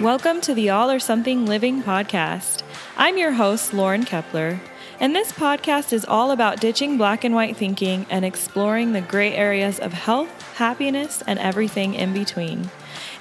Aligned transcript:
Welcome 0.00 0.40
to 0.42 0.54
the 0.54 0.70
All 0.70 0.90
or 0.90 0.98
Something 0.98 1.46
Living 1.46 1.82
podcast. 1.82 2.62
I'm 2.96 3.16
your 3.16 3.32
host, 3.32 3.72
Lauren 3.72 4.04
Kepler, 4.04 4.60
and 4.98 5.14
this 5.14 5.30
podcast 5.30 5.92
is 5.92 6.04
all 6.04 6.32
about 6.32 6.60
ditching 6.60 6.98
black 6.98 7.22
and 7.22 7.34
white 7.34 7.56
thinking 7.56 8.04
and 8.10 8.24
exploring 8.24 8.92
the 8.92 9.00
gray 9.00 9.34
areas 9.34 9.78
of 9.78 9.92
health, 9.92 10.56
happiness, 10.56 11.22
and 11.26 11.38
everything 11.38 11.94
in 11.94 12.12
between. 12.12 12.70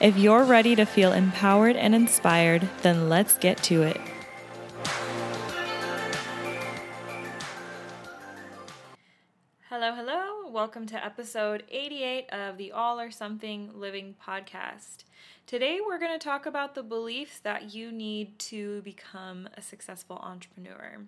If 0.01 0.17
you're 0.17 0.43
ready 0.43 0.75
to 0.75 0.85
feel 0.85 1.13
empowered 1.13 1.75
and 1.75 1.93
inspired, 1.93 2.67
then 2.81 3.07
let's 3.07 3.37
get 3.37 3.61
to 3.63 3.83
it. 3.83 4.01
Hello, 9.69 9.93
hello. 9.93 10.49
Welcome 10.49 10.85
to 10.87 11.05
episode 11.05 11.63
88 11.69 12.29
of 12.31 12.57
the 12.57 12.71
All 12.71 12.99
or 12.99 13.11
Something 13.11 13.71
Living 13.75 14.15
podcast. 14.25 15.03
Today, 15.45 15.79
we're 15.85 15.99
going 15.99 16.17
to 16.17 16.23
talk 16.23 16.45
about 16.45 16.73
the 16.73 16.81
beliefs 16.81 17.39
that 17.39 17.75
you 17.75 17.91
need 17.91 18.39
to 18.39 18.81
become 18.83 19.49
a 19.57 19.61
successful 19.61 20.15
entrepreneur. 20.15 20.99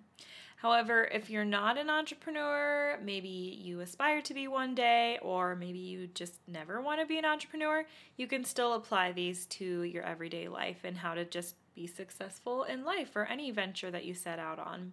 However, 0.56 1.04
if 1.04 1.30
you're 1.30 1.46
not 1.46 1.78
an 1.78 1.88
entrepreneur, 1.88 2.98
maybe 3.02 3.28
you 3.28 3.80
aspire 3.80 4.20
to 4.20 4.34
be 4.34 4.46
one 4.46 4.74
day, 4.74 5.18
or 5.22 5.56
maybe 5.56 5.78
you 5.78 6.08
just 6.08 6.34
never 6.46 6.82
want 6.82 7.00
to 7.00 7.06
be 7.06 7.18
an 7.18 7.24
entrepreneur, 7.24 7.86
you 8.18 8.26
can 8.26 8.44
still 8.44 8.74
apply 8.74 9.12
these 9.12 9.46
to 9.46 9.84
your 9.84 10.04
everyday 10.04 10.48
life 10.48 10.80
and 10.84 10.98
how 10.98 11.14
to 11.14 11.24
just 11.24 11.56
be 11.74 11.86
successful 11.86 12.64
in 12.64 12.84
life 12.84 13.16
or 13.16 13.24
any 13.24 13.50
venture 13.50 13.90
that 13.90 14.04
you 14.04 14.12
set 14.12 14.38
out 14.38 14.58
on. 14.58 14.92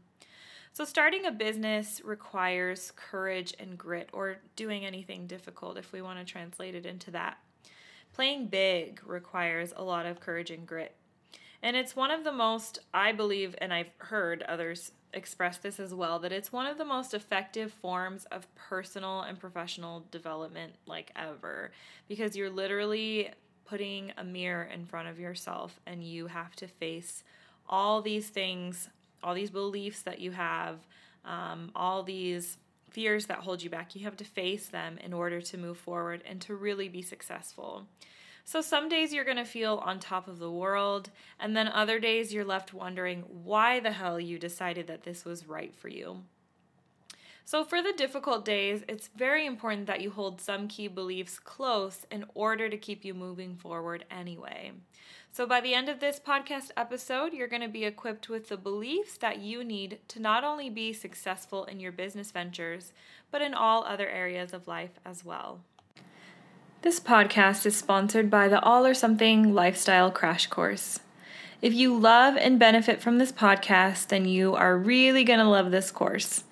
So, 0.71 0.85
starting 0.85 1.25
a 1.25 1.31
business 1.31 2.01
requires 2.03 2.93
courage 2.95 3.53
and 3.59 3.77
grit, 3.77 4.09
or 4.13 4.37
doing 4.55 4.85
anything 4.85 5.27
difficult 5.27 5.77
if 5.77 5.91
we 5.91 6.01
want 6.01 6.19
to 6.19 6.25
translate 6.25 6.75
it 6.75 6.85
into 6.85 7.11
that. 7.11 7.37
Playing 8.13 8.47
big 8.47 9.01
requires 9.05 9.73
a 9.75 9.83
lot 9.83 10.05
of 10.05 10.19
courage 10.19 10.51
and 10.51 10.67
grit. 10.67 10.95
And 11.63 11.75
it's 11.75 11.95
one 11.95 12.11
of 12.11 12.23
the 12.23 12.31
most, 12.31 12.79
I 12.93 13.11
believe, 13.11 13.55
and 13.59 13.73
I've 13.73 13.89
heard 13.97 14.43
others 14.43 14.91
express 15.13 15.57
this 15.57 15.79
as 15.79 15.93
well, 15.93 16.19
that 16.19 16.31
it's 16.31 16.51
one 16.51 16.65
of 16.65 16.77
the 16.77 16.85
most 16.85 17.13
effective 17.13 17.71
forms 17.71 18.25
of 18.25 18.53
personal 18.55 19.21
and 19.21 19.39
professional 19.39 20.05
development, 20.11 20.73
like 20.85 21.11
ever, 21.15 21.71
because 22.07 22.35
you're 22.35 22.49
literally 22.49 23.31
putting 23.65 24.11
a 24.17 24.23
mirror 24.23 24.63
in 24.63 24.85
front 24.85 25.07
of 25.07 25.19
yourself 25.19 25.79
and 25.87 26.03
you 26.03 26.27
have 26.27 26.55
to 26.57 26.67
face 26.67 27.23
all 27.69 28.01
these 28.01 28.27
things, 28.29 28.89
all 29.23 29.33
these 29.33 29.51
beliefs 29.51 30.01
that 30.01 30.19
you 30.19 30.31
have, 30.31 30.79
um, 31.25 31.71
all 31.75 32.03
these 32.03 32.57
fears 32.93 33.25
that 33.25 33.39
hold 33.39 33.61
you 33.61 33.69
back. 33.69 33.95
You 33.95 34.05
have 34.05 34.17
to 34.17 34.23
face 34.23 34.67
them 34.67 34.97
in 34.99 35.11
order 35.11 35.41
to 35.41 35.57
move 35.57 35.77
forward 35.77 36.23
and 36.25 36.39
to 36.41 36.55
really 36.55 36.87
be 36.87 37.01
successful. 37.01 37.87
So, 38.45 38.61
some 38.61 38.89
days 38.89 39.13
you're 39.13 39.23
going 39.23 39.37
to 39.37 39.45
feel 39.45 39.81
on 39.85 39.99
top 39.99 40.27
of 40.27 40.37
the 40.37 40.51
world, 40.51 41.09
and 41.39 41.55
then 41.55 41.67
other 41.67 41.99
days 41.99 42.33
you're 42.33 42.43
left 42.43 42.73
wondering 42.73 43.21
why 43.21 43.79
the 43.79 43.91
hell 43.91 44.19
you 44.19 44.37
decided 44.37 44.87
that 44.87 45.03
this 45.03 45.23
was 45.23 45.47
right 45.47 45.73
for 45.73 45.87
you. 45.87 46.23
So, 47.45 47.63
for 47.63 47.81
the 47.81 47.93
difficult 47.93 48.43
days, 48.45 48.83
it's 48.87 49.09
very 49.15 49.45
important 49.45 49.87
that 49.87 50.01
you 50.01 50.11
hold 50.11 50.41
some 50.41 50.67
key 50.67 50.87
beliefs 50.87 51.39
close 51.39 52.05
in 52.11 52.25
order 52.33 52.69
to 52.69 52.77
keep 52.77 53.03
you 53.03 53.13
moving 53.13 53.55
forward 53.55 54.05
anyway. 54.11 54.71
So, 55.35 55.47
by 55.47 55.61
the 55.61 55.73
end 55.73 55.89
of 55.89 55.99
this 55.99 56.19
podcast 56.19 56.69
episode, 56.77 57.33
you're 57.33 57.47
going 57.47 57.63
to 57.63 57.67
be 57.67 57.85
equipped 57.85 58.29
with 58.29 58.49
the 58.49 58.55
beliefs 58.55 59.17
that 59.17 59.39
you 59.39 59.63
need 59.63 59.97
to 60.09 60.21
not 60.21 60.43
only 60.43 60.69
be 60.69 60.93
successful 60.93 61.65
in 61.65 61.79
your 61.79 61.91
business 61.91 62.29
ventures, 62.29 62.93
but 63.31 63.41
in 63.41 63.55
all 63.55 63.83
other 63.83 64.07
areas 64.07 64.53
of 64.53 64.67
life 64.67 64.99
as 65.03 65.25
well. 65.25 65.61
This 66.83 66.99
podcast 66.99 67.65
is 67.65 67.75
sponsored 67.75 68.29
by 68.29 68.47
the 68.47 68.61
All 68.61 68.85
or 68.85 68.93
Something 68.93 69.55
Lifestyle 69.55 70.11
Crash 70.11 70.45
Course. 70.45 70.99
If 71.63 71.73
you 71.73 71.97
love 71.97 72.37
and 72.37 72.59
benefit 72.59 73.01
from 73.01 73.17
this 73.17 73.31
podcast, 73.31 74.09
then 74.09 74.25
you 74.25 74.53
are 74.53 74.77
really 74.77 75.23
going 75.23 75.39
to 75.39 75.49
love 75.49 75.71
this 75.71 75.89
course. 75.89 76.43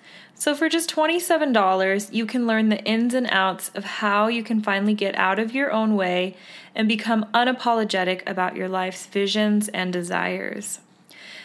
So, 0.42 0.56
for 0.56 0.68
just 0.68 0.92
$27, 0.92 2.12
you 2.12 2.26
can 2.26 2.48
learn 2.48 2.68
the 2.68 2.82
ins 2.82 3.14
and 3.14 3.28
outs 3.30 3.70
of 3.76 3.84
how 3.84 4.26
you 4.26 4.42
can 4.42 4.60
finally 4.60 4.92
get 4.92 5.14
out 5.14 5.38
of 5.38 5.54
your 5.54 5.70
own 5.70 5.94
way 5.94 6.34
and 6.74 6.88
become 6.88 7.26
unapologetic 7.32 8.28
about 8.28 8.56
your 8.56 8.68
life's 8.68 9.06
visions 9.06 9.68
and 9.68 9.92
desires. 9.92 10.80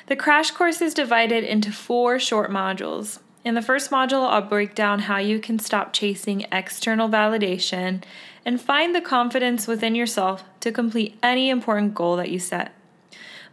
The 0.08 0.16
crash 0.16 0.50
course 0.50 0.82
is 0.82 0.96
divided 0.96 1.44
into 1.44 1.72
four 1.72 2.18
short 2.18 2.50
modules. 2.50 3.20
In 3.46 3.54
the 3.54 3.62
first 3.62 3.92
module, 3.92 4.28
I'll 4.28 4.42
break 4.42 4.74
down 4.74 5.02
how 5.02 5.20
you 5.20 5.38
can 5.38 5.60
stop 5.60 5.94
chasing 5.94 6.48
external 6.52 7.08
validation 7.08 8.02
and 8.44 8.60
find 8.60 8.96
the 8.96 9.02
confidence 9.02 9.68
within 9.68 9.94
yourself 9.94 10.44
to 10.62 10.72
complete 10.72 11.20
any 11.22 11.52
important 11.52 11.94
goal 11.94 12.16
that 12.16 12.32
you 12.32 12.40
set. 12.40 12.74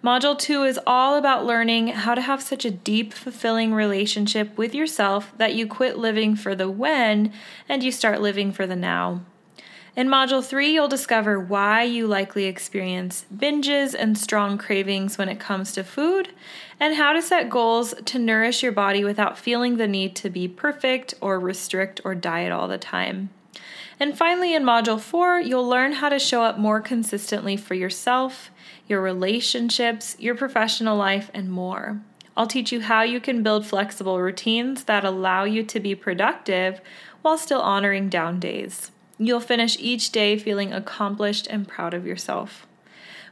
Module 0.04 0.38
2 0.38 0.65
is 0.65 0.78
all 0.87 1.16
about 1.16 1.47
learning 1.47 1.87
how 1.87 2.15
to 2.15 2.20
have 2.20 2.42
such 2.42 2.66
a 2.66 2.70
deep, 2.70 3.15
fulfilling 3.15 3.72
relationship 3.72 4.54
with 4.59 4.75
yourself 4.75 5.32
that 5.38 5.54
you 5.54 5.66
quit 5.66 5.97
living 5.97 6.37
for 6.37 6.54
the 6.54 6.69
when 6.69 7.32
and 7.70 7.82
you 7.82 7.91
start 7.91 8.20
living 8.20 8.53
for 8.53 8.66
the 8.66 8.76
now. 8.76 9.22
In 9.97 10.09
Module 10.09 10.44
3, 10.44 10.70
you'll 10.70 10.88
discover 10.88 11.41
why 11.41 11.84
you 11.84 12.06
likely 12.06 12.44
experience 12.44 13.25
binges 13.34 13.94
and 13.98 14.19
strong 14.19 14.59
cravings 14.59 15.16
when 15.16 15.31
it 15.31 15.41
comes 15.41 15.72
to 15.72 15.82
food, 15.82 16.34
and 16.78 16.97
how 16.97 17.14
to 17.14 17.22
set 17.22 17.48
goals 17.48 17.94
to 18.04 18.19
nourish 18.19 18.62
your 18.62 18.72
body 18.72 19.04
without 19.04 19.38
feeling 19.38 19.78
the 19.78 19.88
need 19.88 20.14
to 20.16 20.28
be 20.28 20.47
perfect 20.47 21.14
or 21.22 21.41
restrict 21.41 22.03
or 22.04 22.14
diet 22.14 22.53
all 22.53 22.69
the 22.69 22.76
time. 22.76 23.31
And 23.98 24.19
finally, 24.19 24.54
in 24.54 24.64
Module 24.64 25.00
4, 25.00 25.41
you'll 25.41 25.66
learn 25.66 25.93
how 25.93 26.10
to 26.10 26.19
show 26.19 26.43
up 26.43 26.59
more 26.59 26.81
consistently 26.81 27.56
for 27.56 27.72
yourself, 27.72 28.50
your 28.87 29.00
relationships, 29.00 30.17
your 30.19 30.34
professional 30.34 30.97
life, 30.97 31.31
and 31.33 31.50
more. 31.50 32.00
I'll 32.37 32.47
teach 32.47 32.72
you 32.72 32.81
how 32.81 33.03
you 33.03 33.21
can 33.21 33.43
build 33.43 33.67
flexible 33.67 34.21
routines 34.21 34.84
that 34.84 35.05
allow 35.05 35.45
you 35.45 35.62
to 35.62 35.81
be 35.81 35.95
productive 35.95 36.81
while 37.23 37.39
still 37.39 37.61
honoring 37.61 38.09
down 38.09 38.41
days. 38.41 38.91
You'll 39.19 39.41
finish 39.41 39.78
each 39.78 40.11
day 40.11 40.37
feeling 40.37 40.73
accomplished 40.73 41.47
and 41.49 41.69
proud 41.69 41.94
of 41.94 42.06
yourself. 42.06 42.67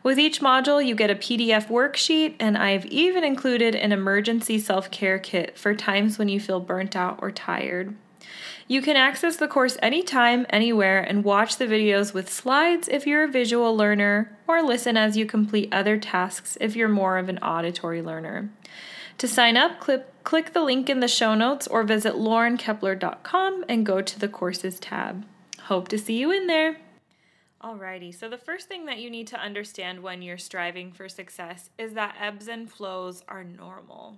With 0.03 0.19
each 0.19 0.41
module, 0.41 0.85
you 0.85 0.95
get 0.95 1.11
a 1.11 1.15
PDF 1.15 1.69
worksheet, 1.69 2.35
and 2.41 2.59
I've 2.59 2.87
even 2.87 3.23
included 3.23 3.75
an 3.75 3.93
emergency 3.93 4.59
self 4.59 4.91
care 4.91 5.19
kit 5.19 5.57
for 5.59 5.75
times 5.75 6.19
when 6.19 6.29
you 6.29 6.41
feel 6.41 6.61
burnt 6.61 6.97
out 6.97 7.19
or 7.21 7.31
tired. 7.31 7.95
You 8.69 8.81
can 8.81 8.97
access 8.97 9.37
the 9.37 9.49
course 9.49 9.77
anytime, 9.83 10.47
anywhere, 10.51 11.01
and 11.01 11.25
watch 11.25 11.57
the 11.57 11.67
videos 11.67 12.15
with 12.15 12.33
slides 12.33 12.89
if 12.89 13.07
you're 13.07 13.25
a 13.25 13.29
visual 13.29 13.77
learner, 13.77 14.37
or 14.47 14.63
listen 14.63 14.97
as 14.97 15.17
you 15.17 15.27
complete 15.27 15.73
other 15.73 15.99
tasks 15.99 16.57
if 16.61 16.77
you're 16.77 16.89
more 16.89 17.19
of 17.19 17.29
an 17.29 17.39
auditory 17.39 18.03
learner. 18.03 18.51
To 19.19 19.29
sign 19.29 19.57
up, 19.57 19.81
click, 19.81 20.25
click 20.25 20.53
the 20.53 20.63
link 20.63 20.89
in 20.89 21.01
the 21.01 21.09
show 21.09 21.35
notes 21.35 21.67
or 21.67 21.83
visit 21.83 22.15
laurenkepler.com 22.15 23.65
and 23.69 23.87
go 23.87 24.01
to 24.01 24.19
the 24.19 24.29
courses 24.29 24.81
tab. 24.81 25.25
Hope 25.65 25.89
to 25.89 25.99
see 25.99 26.19
you 26.19 26.31
in 26.31 26.47
there. 26.47 26.79
Alrighty, 27.63 28.13
so 28.13 28.29
the 28.29 28.39
first 28.39 28.67
thing 28.67 28.87
that 28.87 28.99
you 28.99 29.09
need 29.09 29.29
to 29.29 29.39
understand 29.39 30.03
when 30.03 30.23
you're 30.23 30.39
striving 30.39 30.91
for 30.91 31.09
success 31.09 31.71
is 31.79 31.95
that 31.95 32.17
ebbs 32.21 32.49
and 32.49 32.69
flows 32.69 33.23
are 33.29 33.45
normal. 33.45 34.17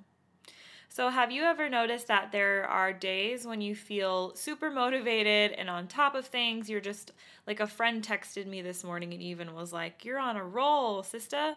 So, 0.94 1.09
have 1.09 1.32
you 1.32 1.43
ever 1.43 1.69
noticed 1.69 2.06
that 2.06 2.31
there 2.31 2.65
are 2.69 2.93
days 2.93 3.44
when 3.44 3.60
you 3.60 3.75
feel 3.75 4.32
super 4.37 4.71
motivated 4.71 5.50
and 5.50 5.69
on 5.69 5.88
top 5.88 6.15
of 6.15 6.27
things? 6.27 6.71
You're 6.71 6.81
just 6.81 7.10
like 7.49 7.59
a 7.59 7.66
friend 7.66 8.00
texted 8.00 8.47
me 8.47 8.62
this 8.62 8.84
morning 8.84 9.12
and 9.12 9.21
even 9.21 9.55
was 9.55 9.72
like, 9.72 10.05
You're 10.05 10.21
on 10.21 10.37
a 10.37 10.44
roll, 10.44 11.03
sister. 11.03 11.56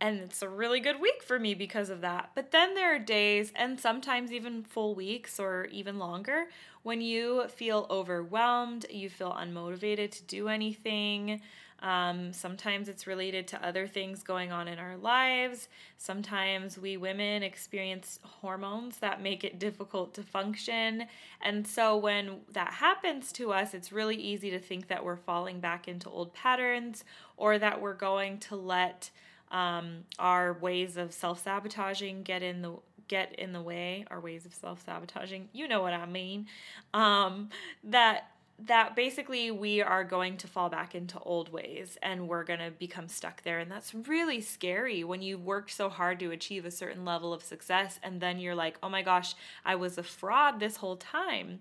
And 0.00 0.20
it's 0.20 0.40
a 0.40 0.48
really 0.48 0.80
good 0.80 1.02
week 1.02 1.22
for 1.22 1.38
me 1.38 1.52
because 1.52 1.90
of 1.90 2.00
that. 2.00 2.30
But 2.34 2.50
then 2.50 2.74
there 2.74 2.94
are 2.94 2.98
days, 2.98 3.52
and 3.54 3.78
sometimes 3.78 4.32
even 4.32 4.62
full 4.62 4.94
weeks 4.94 5.38
or 5.38 5.66
even 5.66 5.98
longer, 5.98 6.46
when 6.82 7.02
you 7.02 7.48
feel 7.48 7.86
overwhelmed, 7.90 8.86
you 8.88 9.10
feel 9.10 9.34
unmotivated 9.34 10.12
to 10.12 10.22
do 10.22 10.48
anything. 10.48 11.42
Um, 11.82 12.32
sometimes 12.32 12.88
it's 12.88 13.08
related 13.08 13.48
to 13.48 13.66
other 13.66 13.88
things 13.88 14.22
going 14.22 14.52
on 14.52 14.68
in 14.68 14.78
our 14.78 14.96
lives. 14.96 15.68
Sometimes 15.98 16.78
we 16.78 16.96
women 16.96 17.42
experience 17.42 18.20
hormones 18.22 18.98
that 18.98 19.20
make 19.20 19.42
it 19.42 19.58
difficult 19.58 20.14
to 20.14 20.22
function. 20.22 21.06
And 21.40 21.66
so 21.66 21.96
when 21.96 22.42
that 22.52 22.74
happens 22.74 23.32
to 23.32 23.52
us, 23.52 23.74
it's 23.74 23.90
really 23.90 24.16
easy 24.16 24.50
to 24.52 24.60
think 24.60 24.86
that 24.88 25.04
we're 25.04 25.16
falling 25.16 25.58
back 25.58 25.88
into 25.88 26.08
old 26.08 26.32
patterns 26.32 27.04
or 27.36 27.58
that 27.58 27.80
we're 27.80 27.94
going 27.94 28.38
to 28.38 28.56
let 28.56 29.10
um, 29.50 30.04
our 30.18 30.54
ways 30.54 30.96
of 30.96 31.12
self 31.12 31.42
sabotaging 31.42 32.22
get 32.22 32.42
in 32.42 32.62
the 32.62 32.76
get 33.08 33.34
in 33.38 33.52
the 33.52 33.60
way 33.60 34.06
our 34.10 34.20
ways 34.20 34.46
of 34.46 34.54
self-sabotaging 34.54 35.46
you 35.52 35.68
know 35.68 35.82
what 35.82 35.92
i 35.92 36.06
mean 36.06 36.46
um, 36.94 37.50
that 37.84 38.31
that 38.66 38.94
basically 38.94 39.50
we 39.50 39.82
are 39.82 40.04
going 40.04 40.36
to 40.36 40.46
fall 40.46 40.68
back 40.68 40.94
into 40.94 41.18
old 41.20 41.52
ways 41.52 41.98
and 42.00 42.28
we're 42.28 42.44
going 42.44 42.60
to 42.60 42.70
become 42.70 43.08
stuck 43.08 43.42
there. 43.42 43.58
And 43.58 43.70
that's 43.70 43.94
really 43.94 44.40
scary 44.40 45.02
when 45.02 45.20
you 45.20 45.36
worked 45.36 45.72
so 45.72 45.88
hard 45.88 46.20
to 46.20 46.30
achieve 46.30 46.64
a 46.64 46.70
certain 46.70 47.04
level 47.04 47.32
of 47.32 47.42
success 47.42 47.98
and 48.02 48.20
then 48.20 48.38
you're 48.38 48.54
like, 48.54 48.78
oh 48.82 48.88
my 48.88 49.02
gosh, 49.02 49.34
I 49.64 49.74
was 49.74 49.98
a 49.98 50.02
fraud 50.02 50.60
this 50.60 50.76
whole 50.76 50.96
time. 50.96 51.60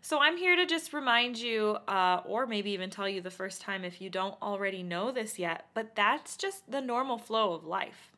So 0.00 0.20
I'm 0.20 0.36
here 0.36 0.56
to 0.56 0.64
just 0.64 0.92
remind 0.92 1.38
you, 1.38 1.76
uh, 1.88 2.22
or 2.24 2.46
maybe 2.46 2.70
even 2.70 2.88
tell 2.88 3.08
you 3.08 3.20
the 3.20 3.30
first 3.30 3.60
time 3.60 3.84
if 3.84 4.00
you 4.00 4.08
don't 4.08 4.40
already 4.40 4.82
know 4.82 5.10
this 5.10 5.38
yet, 5.38 5.66
but 5.74 5.96
that's 5.96 6.36
just 6.36 6.70
the 6.70 6.80
normal 6.80 7.18
flow 7.18 7.52
of 7.52 7.64
life. 7.64 8.12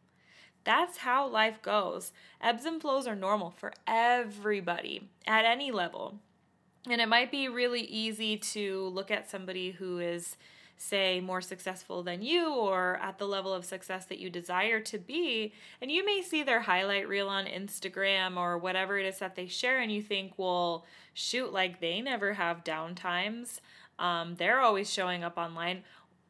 That's 0.62 0.98
how 0.98 1.26
life 1.26 1.62
goes. 1.62 2.12
Ebbs 2.40 2.66
and 2.66 2.80
flows 2.80 3.06
are 3.06 3.16
normal 3.16 3.50
for 3.50 3.72
everybody 3.86 5.08
at 5.26 5.46
any 5.46 5.72
level. 5.72 6.18
And 6.88 7.00
it 7.00 7.08
might 7.08 7.30
be 7.30 7.48
really 7.48 7.82
easy 7.82 8.36
to 8.36 8.88
look 8.88 9.10
at 9.10 9.28
somebody 9.28 9.72
who 9.72 9.98
is, 9.98 10.36
say, 10.78 11.20
more 11.20 11.42
successful 11.42 12.02
than 12.02 12.22
you 12.22 12.54
or 12.54 12.98
at 13.02 13.18
the 13.18 13.26
level 13.26 13.52
of 13.52 13.64
success 13.66 14.06
that 14.06 14.18
you 14.18 14.30
desire 14.30 14.80
to 14.80 14.98
be. 14.98 15.52
And 15.82 15.90
you 15.90 16.04
may 16.06 16.22
see 16.22 16.42
their 16.42 16.60
highlight 16.60 17.08
reel 17.08 17.28
on 17.28 17.44
Instagram 17.44 18.36
or 18.36 18.56
whatever 18.56 18.98
it 18.98 19.06
is 19.06 19.18
that 19.18 19.36
they 19.36 19.46
share, 19.46 19.80
and 19.80 19.92
you 19.92 20.02
think, 20.02 20.32
well, 20.38 20.86
shoot, 21.12 21.52
like 21.52 21.80
they 21.80 22.00
never 22.00 22.32
have 22.34 22.64
downtimes. 22.64 23.60
Um, 23.98 24.36
they're 24.36 24.60
always 24.60 24.90
showing 24.90 25.22
up 25.22 25.36
online 25.36 25.82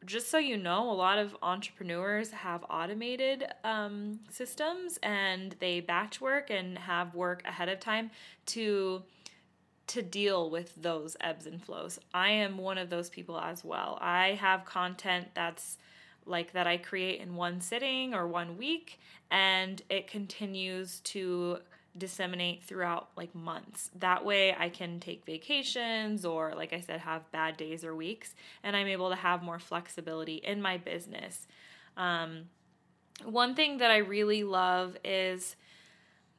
just 0.05 0.29
so 0.29 0.37
you 0.37 0.57
know, 0.57 0.89
a 0.89 0.93
lot 0.93 1.19
of 1.19 1.35
entrepreneurs 1.43 2.31
have 2.31 2.65
automated 2.69 3.45
um, 3.63 4.19
systems 4.29 4.97
and 5.03 5.55
they 5.59 5.79
batch 5.79 6.19
work 6.19 6.49
and 6.49 6.77
have 6.77 7.13
work 7.13 7.43
ahead 7.45 7.69
of 7.69 7.79
time 7.79 8.09
to 8.47 9.03
to 9.91 10.01
deal 10.01 10.49
with 10.49 10.73
those 10.81 11.17
ebbs 11.19 11.45
and 11.45 11.61
flows. 11.61 11.99
I 12.13 12.29
am 12.29 12.57
one 12.57 12.77
of 12.77 12.89
those 12.89 13.09
people 13.09 13.37
as 13.37 13.65
well. 13.65 13.97
I 13.99 14.37
have 14.39 14.63
content 14.63 15.27
that's 15.33 15.77
like 16.25 16.53
that 16.53 16.65
I 16.65 16.77
create 16.77 17.19
in 17.19 17.35
one 17.35 17.59
sitting 17.59 18.13
or 18.13 18.25
one 18.25 18.57
week 18.57 19.01
and 19.29 19.81
it 19.89 20.07
continues 20.07 21.01
to 21.01 21.57
disseminate 21.97 22.63
throughout 22.63 23.09
like 23.17 23.35
months. 23.35 23.91
That 23.99 24.23
way 24.23 24.55
I 24.57 24.69
can 24.69 25.01
take 25.01 25.25
vacations 25.25 26.23
or 26.23 26.53
like 26.55 26.71
I 26.71 26.79
said 26.79 27.01
have 27.01 27.29
bad 27.33 27.57
days 27.57 27.83
or 27.83 27.93
weeks 27.93 28.33
and 28.63 28.77
I'm 28.77 28.87
able 28.87 29.09
to 29.09 29.15
have 29.17 29.43
more 29.43 29.59
flexibility 29.59 30.35
in 30.35 30.61
my 30.61 30.77
business. 30.77 31.47
Um, 31.97 32.43
one 33.25 33.55
thing 33.55 33.79
that 33.79 33.91
I 33.91 33.97
really 33.97 34.45
love 34.45 34.95
is 35.03 35.57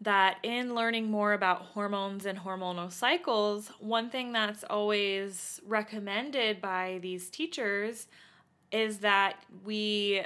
that 0.02 0.38
in 0.42 0.74
learning 0.74 1.10
more 1.10 1.32
about 1.32 1.62
hormones 1.62 2.26
and 2.26 2.38
hormonal 2.38 2.90
cycles, 2.90 3.70
one 3.78 4.10
thing 4.10 4.32
that's 4.32 4.64
always 4.64 5.60
recommended 5.66 6.60
by 6.60 6.98
these 7.02 7.30
teachers 7.30 8.08
is 8.70 8.98
that 8.98 9.36
we 9.64 10.22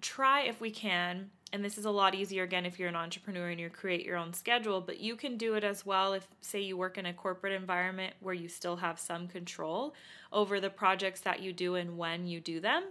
try 0.00 0.42
if 0.42 0.60
we 0.60 0.70
can 0.70 1.30
and 1.52 1.64
this 1.64 1.78
is 1.78 1.84
a 1.84 1.90
lot 1.90 2.14
easier 2.14 2.42
again 2.42 2.66
if 2.66 2.78
you're 2.78 2.88
an 2.88 2.96
entrepreneur 2.96 3.48
and 3.48 3.60
you 3.60 3.70
create 3.70 4.04
your 4.04 4.16
own 4.16 4.32
schedule, 4.34 4.80
but 4.80 5.00
you 5.00 5.16
can 5.16 5.36
do 5.36 5.54
it 5.54 5.64
as 5.64 5.86
well 5.86 6.12
if, 6.12 6.28
say, 6.40 6.60
you 6.60 6.76
work 6.76 6.98
in 6.98 7.06
a 7.06 7.12
corporate 7.12 7.54
environment 7.54 8.14
where 8.20 8.34
you 8.34 8.48
still 8.48 8.76
have 8.76 8.98
some 8.98 9.26
control 9.26 9.94
over 10.32 10.60
the 10.60 10.68
projects 10.68 11.20
that 11.20 11.40
you 11.40 11.52
do 11.52 11.76
and 11.76 11.96
when 11.96 12.26
you 12.26 12.40
do 12.40 12.60
them. 12.60 12.84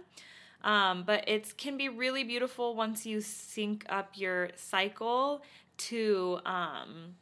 Um, 0.64 1.04
but 1.04 1.28
it 1.28 1.56
can 1.56 1.76
be 1.76 1.88
really 1.88 2.24
beautiful 2.24 2.74
once 2.74 3.06
you 3.06 3.20
sync 3.20 3.86
up 3.88 4.10
your 4.16 4.50
cycle 4.56 5.42
to 5.78 6.38
um, 6.44 7.14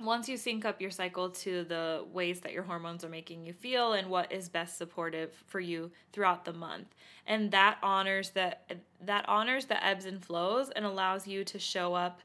once 0.00 0.28
you 0.28 0.36
sync 0.36 0.64
up 0.64 0.80
your 0.80 0.90
cycle 0.90 1.30
to 1.30 1.64
the 1.64 2.04
ways 2.12 2.40
that 2.40 2.52
your 2.52 2.62
hormones 2.62 3.04
are 3.04 3.08
making 3.08 3.46
you 3.46 3.52
feel 3.52 3.92
and 3.92 4.08
what 4.08 4.32
is 4.32 4.48
best 4.48 4.76
supportive 4.76 5.32
for 5.46 5.60
you 5.60 5.90
throughout 6.12 6.44
the 6.44 6.52
month. 6.52 6.88
And 7.26 7.50
that 7.52 7.78
honors 7.82 8.30
that 8.30 8.70
that 9.00 9.28
honors 9.28 9.66
the 9.66 9.84
ebbs 9.84 10.04
and 10.04 10.24
flows 10.24 10.70
and 10.70 10.84
allows 10.84 11.26
you 11.26 11.44
to 11.44 11.58
show 11.58 11.94
up 11.94 12.20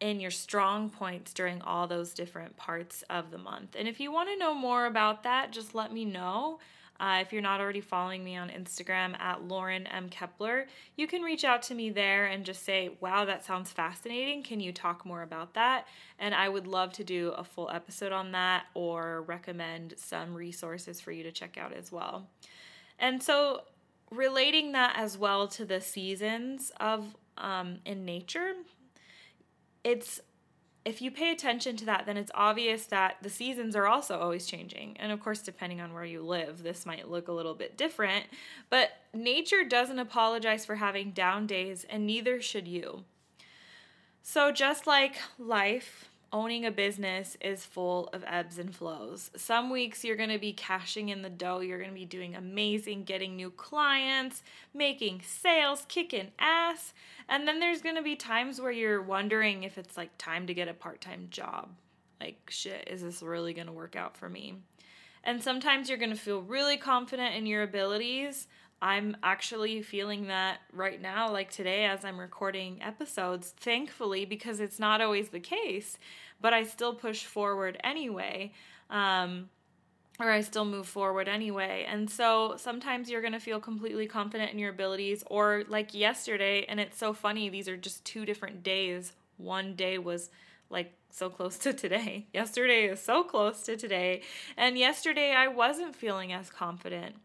in 0.00 0.20
your 0.20 0.30
strong 0.30 0.90
points 0.90 1.32
during 1.32 1.62
all 1.62 1.86
those 1.86 2.14
different 2.14 2.56
parts 2.56 3.04
of 3.08 3.30
the 3.30 3.38
month. 3.38 3.76
And 3.78 3.86
if 3.86 4.00
you 4.00 4.10
want 4.10 4.28
to 4.28 4.36
know 4.36 4.54
more 4.54 4.86
about 4.86 5.22
that 5.22 5.52
just 5.52 5.74
let 5.74 5.92
me 5.92 6.04
know 6.04 6.58
uh, 7.04 7.18
if 7.20 7.34
you're 7.34 7.42
not 7.42 7.60
already 7.60 7.82
following 7.82 8.24
me 8.24 8.34
on 8.34 8.48
Instagram 8.48 9.14
at 9.20 9.46
Lauren 9.46 9.86
M. 9.88 10.08
Kepler, 10.08 10.66
you 10.96 11.06
can 11.06 11.20
reach 11.20 11.44
out 11.44 11.60
to 11.64 11.74
me 11.74 11.90
there 11.90 12.24
and 12.24 12.46
just 12.46 12.64
say, 12.64 12.96
wow, 12.98 13.26
that 13.26 13.44
sounds 13.44 13.70
fascinating. 13.70 14.42
Can 14.42 14.58
you 14.58 14.72
talk 14.72 15.04
more 15.04 15.20
about 15.20 15.52
that? 15.52 15.86
And 16.18 16.34
I 16.34 16.48
would 16.48 16.66
love 16.66 16.94
to 16.94 17.04
do 17.04 17.34
a 17.36 17.44
full 17.44 17.68
episode 17.68 18.12
on 18.12 18.32
that 18.32 18.64
or 18.72 19.20
recommend 19.20 19.92
some 19.98 20.32
resources 20.32 20.98
for 20.98 21.12
you 21.12 21.22
to 21.24 21.30
check 21.30 21.58
out 21.58 21.74
as 21.74 21.92
well. 21.92 22.26
And 22.98 23.22
so, 23.22 23.64
relating 24.10 24.72
that 24.72 24.94
as 24.96 25.18
well 25.18 25.46
to 25.48 25.66
the 25.66 25.82
seasons 25.82 26.72
of 26.80 27.14
um, 27.36 27.80
in 27.84 28.06
nature, 28.06 28.52
it's 29.82 30.22
if 30.84 31.00
you 31.00 31.10
pay 31.10 31.32
attention 31.32 31.76
to 31.78 31.86
that, 31.86 32.04
then 32.04 32.16
it's 32.16 32.30
obvious 32.34 32.86
that 32.86 33.16
the 33.22 33.30
seasons 33.30 33.74
are 33.74 33.86
also 33.86 34.18
always 34.18 34.46
changing. 34.46 34.96
And 34.98 35.10
of 35.10 35.20
course, 35.20 35.40
depending 35.40 35.80
on 35.80 35.94
where 35.94 36.04
you 36.04 36.22
live, 36.22 36.62
this 36.62 36.84
might 36.84 37.10
look 37.10 37.28
a 37.28 37.32
little 37.32 37.54
bit 37.54 37.78
different. 37.78 38.26
But 38.68 38.90
nature 39.14 39.64
doesn't 39.64 39.98
apologize 39.98 40.66
for 40.66 40.76
having 40.76 41.12
down 41.12 41.46
days, 41.46 41.86
and 41.88 42.06
neither 42.06 42.40
should 42.40 42.68
you. 42.68 43.04
So, 44.22 44.52
just 44.52 44.86
like 44.86 45.16
life, 45.38 46.10
owning 46.32 46.64
a 46.64 46.70
business 46.70 47.36
is 47.40 47.64
full 47.64 48.08
of 48.12 48.24
ebbs 48.26 48.58
and 48.58 48.74
flows. 48.74 49.30
Some 49.36 49.70
weeks 49.70 50.04
you're 50.04 50.16
going 50.16 50.30
to 50.30 50.38
be 50.38 50.52
cashing 50.52 51.08
in 51.08 51.22
the 51.22 51.30
dough, 51.30 51.60
you're 51.60 51.78
going 51.78 51.90
to 51.90 51.94
be 51.94 52.04
doing 52.04 52.34
amazing, 52.34 53.04
getting 53.04 53.36
new 53.36 53.50
clients, 53.50 54.42
making 54.72 55.22
sales, 55.24 55.84
kicking 55.88 56.32
ass. 56.38 56.92
And 57.28 57.46
then 57.46 57.60
there's 57.60 57.82
going 57.82 57.96
to 57.96 58.02
be 58.02 58.16
times 58.16 58.60
where 58.60 58.72
you're 58.72 59.02
wondering 59.02 59.62
if 59.62 59.78
it's 59.78 59.96
like 59.96 60.10
time 60.18 60.46
to 60.46 60.54
get 60.54 60.68
a 60.68 60.74
part 60.74 61.00
time 61.00 61.28
job. 61.30 61.70
Like, 62.20 62.48
shit, 62.48 62.88
is 62.90 63.02
this 63.02 63.22
really 63.22 63.54
going 63.54 63.66
to 63.66 63.72
work 63.72 63.96
out 63.96 64.16
for 64.16 64.28
me? 64.28 64.56
And 65.24 65.42
sometimes 65.42 65.88
you're 65.88 65.98
going 65.98 66.10
to 66.10 66.16
feel 66.16 66.42
really 66.42 66.76
confident 66.76 67.34
in 67.34 67.46
your 67.46 67.62
abilities. 67.62 68.46
I'm 68.82 69.16
actually 69.22 69.80
feeling 69.82 70.26
that 70.26 70.58
right 70.72 71.00
now, 71.00 71.30
like 71.30 71.50
today, 71.50 71.86
as 71.86 72.04
I'm 72.04 72.18
recording 72.18 72.82
episodes, 72.82 73.54
thankfully, 73.56 74.24
because 74.24 74.60
it's 74.60 74.78
not 74.78 75.00
always 75.00 75.30
the 75.30 75.40
case 75.40 75.96
but 76.44 76.52
I 76.52 76.64
still 76.64 76.92
push 76.92 77.24
forward 77.24 77.78
anyway. 77.82 78.52
Um, 78.90 79.48
or 80.20 80.30
I 80.30 80.42
still 80.42 80.66
move 80.66 80.86
forward 80.86 81.26
anyway. 81.26 81.86
And 81.88 82.08
so 82.08 82.56
sometimes 82.58 83.08
you're 83.08 83.22
going 83.22 83.32
to 83.32 83.40
feel 83.40 83.58
completely 83.60 84.06
confident 84.06 84.52
in 84.52 84.58
your 84.58 84.70
abilities, 84.70 85.24
or 85.26 85.64
like 85.68 85.94
yesterday, 85.94 86.66
and 86.68 86.78
it's 86.78 86.98
so 86.98 87.14
funny, 87.14 87.48
these 87.48 87.66
are 87.66 87.78
just 87.78 88.04
two 88.04 88.26
different 88.26 88.62
days. 88.62 89.14
One 89.38 89.74
day 89.74 89.96
was 89.96 90.28
like 90.68 90.92
so 91.10 91.30
close 91.30 91.56
to 91.58 91.72
today. 91.72 92.26
Yesterday 92.34 92.84
is 92.84 93.00
so 93.00 93.24
close 93.24 93.62
to 93.62 93.74
today. 93.74 94.20
And 94.58 94.76
yesterday 94.76 95.32
I 95.32 95.48
wasn't 95.48 95.96
feeling 95.96 96.30
as 96.30 96.50
confident. 96.50 97.16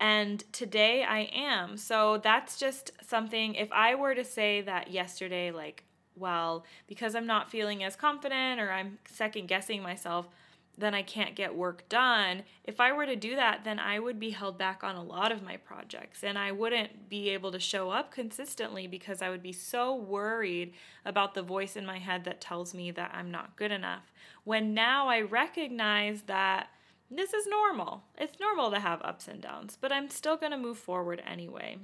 And 0.00 0.44
today 0.52 1.02
I 1.02 1.28
am. 1.34 1.76
So 1.76 2.18
that's 2.18 2.58
just 2.58 2.92
something, 3.02 3.54
if 3.54 3.70
I 3.72 3.94
were 3.94 4.14
to 4.14 4.24
say 4.24 4.60
that 4.62 4.90
yesterday, 4.90 5.50
like, 5.50 5.84
well, 6.14 6.64
because 6.86 7.14
I'm 7.14 7.26
not 7.26 7.50
feeling 7.50 7.82
as 7.82 7.96
confident 7.96 8.60
or 8.60 8.70
I'm 8.70 8.98
second 9.06 9.48
guessing 9.48 9.82
myself, 9.82 10.28
then 10.76 10.94
I 10.94 11.02
can't 11.02 11.34
get 11.34 11.56
work 11.56 11.88
done. 11.88 12.44
If 12.64 12.78
I 12.80 12.92
were 12.92 13.06
to 13.06 13.16
do 13.16 13.34
that, 13.34 13.64
then 13.64 13.80
I 13.80 13.98
would 13.98 14.20
be 14.20 14.30
held 14.30 14.56
back 14.56 14.84
on 14.84 14.94
a 14.94 15.02
lot 15.02 15.32
of 15.32 15.42
my 15.42 15.56
projects 15.56 16.22
and 16.22 16.38
I 16.38 16.52
wouldn't 16.52 17.08
be 17.08 17.30
able 17.30 17.50
to 17.50 17.58
show 17.58 17.90
up 17.90 18.12
consistently 18.12 18.86
because 18.86 19.20
I 19.20 19.28
would 19.30 19.42
be 19.42 19.52
so 19.52 19.94
worried 19.94 20.72
about 21.04 21.34
the 21.34 21.42
voice 21.42 21.74
in 21.74 21.84
my 21.84 21.98
head 21.98 22.24
that 22.24 22.40
tells 22.40 22.74
me 22.74 22.92
that 22.92 23.10
I'm 23.12 23.32
not 23.32 23.56
good 23.56 23.72
enough. 23.72 24.12
When 24.44 24.72
now 24.72 25.08
I 25.08 25.20
recognize 25.20 26.22
that 26.22 26.68
this 27.10 27.32
is 27.32 27.46
normal, 27.46 28.04
it's 28.18 28.40
normal 28.40 28.70
to 28.70 28.80
have 28.80 29.00
ups 29.02 29.28
and 29.28 29.40
downs, 29.40 29.78
but 29.80 29.92
I'm 29.92 30.10
still 30.10 30.36
going 30.36 30.52
to 30.52 30.58
move 30.58 30.78
forward 30.78 31.22
anyway. 31.26 31.78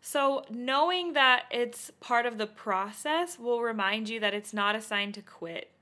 So, 0.00 0.44
knowing 0.48 1.14
that 1.14 1.44
it's 1.50 1.90
part 2.00 2.24
of 2.24 2.38
the 2.38 2.46
process 2.46 3.38
will 3.38 3.62
remind 3.62 4.08
you 4.08 4.20
that 4.20 4.34
it's 4.34 4.52
not 4.52 4.76
a 4.76 4.80
sign 4.80 5.12
to 5.12 5.22
quit. 5.22 5.72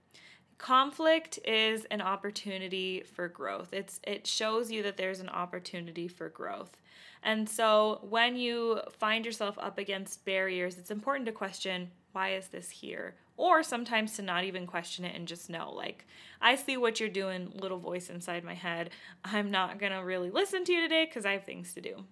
Conflict 0.59 1.39
is 1.45 1.85
an 1.91 2.01
opportunity 2.01 3.03
for 3.03 3.29
growth. 3.29 3.69
It's 3.73 4.01
it 4.03 4.27
shows 4.27 4.71
you 4.71 4.83
that 4.85 4.97
there's 4.97 5.21
an 5.21 5.29
opportunity 5.29 6.09
for 6.09 6.31
growth. 6.31 6.79
And 7.23 7.49
so 7.49 8.01
when 8.09 8.37
you 8.37 8.81
find 8.91 9.27
yourself 9.27 9.59
up 9.59 9.79
against 9.79 10.25
barriers, 10.25 10.79
it's 10.79 10.91
important 10.91 11.27
to 11.27 11.33
question 11.33 11.91
why 12.13 12.35
is 12.35 12.49
this 12.49 12.71
here? 12.71 13.17
Or 13.37 13.63
sometimes 13.63 14.17
to 14.17 14.23
not 14.23 14.45
even 14.45 14.67
question 14.67 15.05
it 15.05 15.15
and 15.15 15.29
just 15.29 15.51
know, 15.51 15.71
like, 15.71 16.07
I 16.41 16.57
see 16.57 16.77
what 16.77 17.01
you're 17.01 17.09
doing, 17.09 17.53
little 17.55 17.79
voice 17.79 18.09
inside 18.09 18.45
my 18.45 18.55
head. 18.55 18.91
I'm 19.25 19.51
not 19.51 19.79
gonna 19.79 20.05
really 20.05 20.31
listen 20.31 20.65
to 20.65 20.73
you 20.73 20.81
today 20.81 21.05
because 21.05 21.27
I 21.27 21.33
have 21.33 21.45
things 21.45 21.75
to 21.75 21.81
do. 21.81 22.05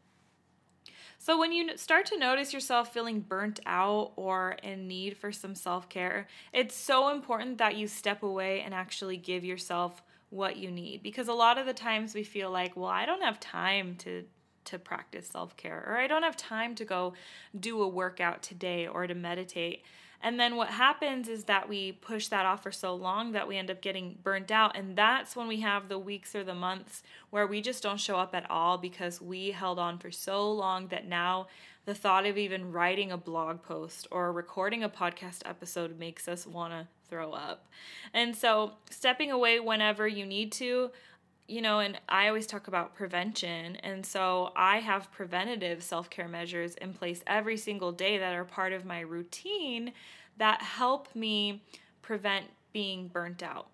So, 1.19 1.39
when 1.39 1.53
you 1.53 1.79
start 1.79 2.05
to 2.07 2.19
notice 2.19 2.53
yourself 2.53 2.93
feeling 2.93 3.21
burnt 3.21 3.59
out 3.65 4.13
or 4.17 4.57
in 4.63 4.87
need 4.87 5.17
for 5.17 5.33
some 5.33 5.55
self 5.55 5.89
care, 5.89 6.27
it's 6.53 6.77
so 6.77 7.09
important 7.09 7.57
that 7.59 7.77
you 7.77 7.89
step 7.89 8.23
away 8.23 8.61
and 8.61 8.75
actually 8.75 9.17
give 9.17 9.43
yourself 9.45 10.03
what 10.29 10.57
you 10.57 10.71
need. 10.71 11.03
Because 11.03 11.29
a 11.29 11.33
lot 11.33 11.57
of 11.57 11.65
the 11.65 11.73
times 11.73 12.15
we 12.15 12.25
feel 12.25 12.51
like, 12.51 12.77
well, 12.77 12.91
I 12.91 13.07
don't 13.07 13.23
have 13.23 13.41
time 13.41 13.97
to 14.01 14.25
to 14.67 14.79
practice 14.79 15.29
self 15.29 15.57
care, 15.57 15.85
or 15.87 15.97
I 15.97 16.07
don't 16.07 16.23
have 16.23 16.37
time 16.37 16.75
to 16.77 16.85
go 16.85 17.15
do 17.59 17.81
a 17.83 17.89
workout 17.89 18.43
today 18.43 18.87
or 18.87 19.07
to 19.07 19.15
meditate. 19.15 19.83
And 20.25 20.41
then 20.41 20.57
what 20.57 20.71
happens 20.71 21.29
is 21.29 21.45
that 21.45 21.69
we 21.69 21.93
push 21.93 22.29
that 22.29 22.47
off 22.47 22.63
for 22.63 22.73
so 22.73 22.95
long 22.95 23.33
that 23.33 23.47
we 23.47 23.59
end 23.59 23.71
up 23.71 23.83
getting 23.83 24.17
burnt 24.23 24.51
out. 24.51 24.75
And 24.75 24.97
that's 24.97 25.37
when 25.37 25.47
we 25.47 25.61
have 25.61 25.91
the 25.91 25.99
weeks 25.99 26.35
or 26.35 26.43
the 26.43 26.55
months 26.55 27.03
where 27.29 27.47
we 27.47 27.61
just 27.61 27.83
don't 27.83 28.01
show 28.01 28.17
up 28.17 28.35
at 28.35 28.51
all 28.51 28.79
because 28.79 29.21
we 29.21 29.51
held 29.51 29.79
on 29.79 29.99
for 29.99 30.11
so 30.11 30.51
long 30.51 30.89
that 30.89 31.07
now 31.07 31.49
the 31.85 31.95
thought 31.95 32.25
of 32.25 32.39
even 32.39 32.73
writing 32.73 33.13
a 33.13 33.19
blog 33.19 33.63
post 33.63 34.07
or 34.11 34.33
recording 34.33 34.83
a 34.83 34.89
podcast 34.89 35.43
episode 35.45 35.99
makes 35.99 36.27
us 36.27 36.47
want 36.47 36.73
to 36.73 36.89
throw 37.07 37.33
up. 37.33 37.67
And 38.15 38.35
so, 38.35 38.73
stepping 38.91 39.31
away 39.31 39.61
whenever 39.61 40.09
you 40.09 40.25
need 40.25 40.53
to, 40.53 40.91
you 41.47 41.61
know, 41.61 41.81
and 41.81 42.01
I 42.09 42.29
always 42.29 42.47
talk 42.47 42.69
about 42.69 42.95
prevention. 42.95 43.77
And 43.77 44.05
so 44.05 44.53
I 44.57 44.79
have 44.79 45.13
preventative 45.13 45.83
self 45.83 46.09
care 46.11 46.29
measures 46.29 46.75
in 46.77 46.95
place 46.95 47.23
every 47.27 47.57
single 47.57 47.93
day 47.93 48.19
that 48.19 48.35
are 48.35 48.45
part 48.45 48.73
of 48.73 48.85
my 48.85 49.01
routine 49.01 49.93
that 50.39 50.63
help 50.63 51.15
me 51.15 51.63
prevent 52.03 52.47
being 52.73 53.09
burnt 53.09 53.43
out. 53.43 53.69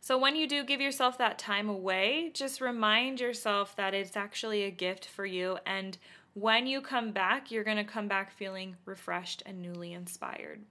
So 0.00 0.16
when 0.16 0.36
you 0.36 0.48
do 0.48 0.64
give 0.64 0.80
yourself 0.80 1.18
that 1.18 1.38
time 1.38 1.68
away, 1.68 2.30
just 2.32 2.60
remind 2.60 3.20
yourself 3.20 3.76
that 3.76 3.94
it's 3.94 4.16
actually 4.16 4.64
a 4.64 4.70
gift 4.70 5.06
for 5.06 5.26
you. 5.26 5.58
And 5.66 5.98
when 6.34 6.66
you 6.66 6.80
come 6.80 7.12
back, 7.12 7.50
you're 7.50 7.64
going 7.64 7.76
to 7.78 7.84
come 7.84 8.08
back 8.08 8.32
feeling 8.32 8.76
refreshed 8.84 9.42
and 9.44 9.60
newly 9.60 9.92
inspired. 9.92 10.62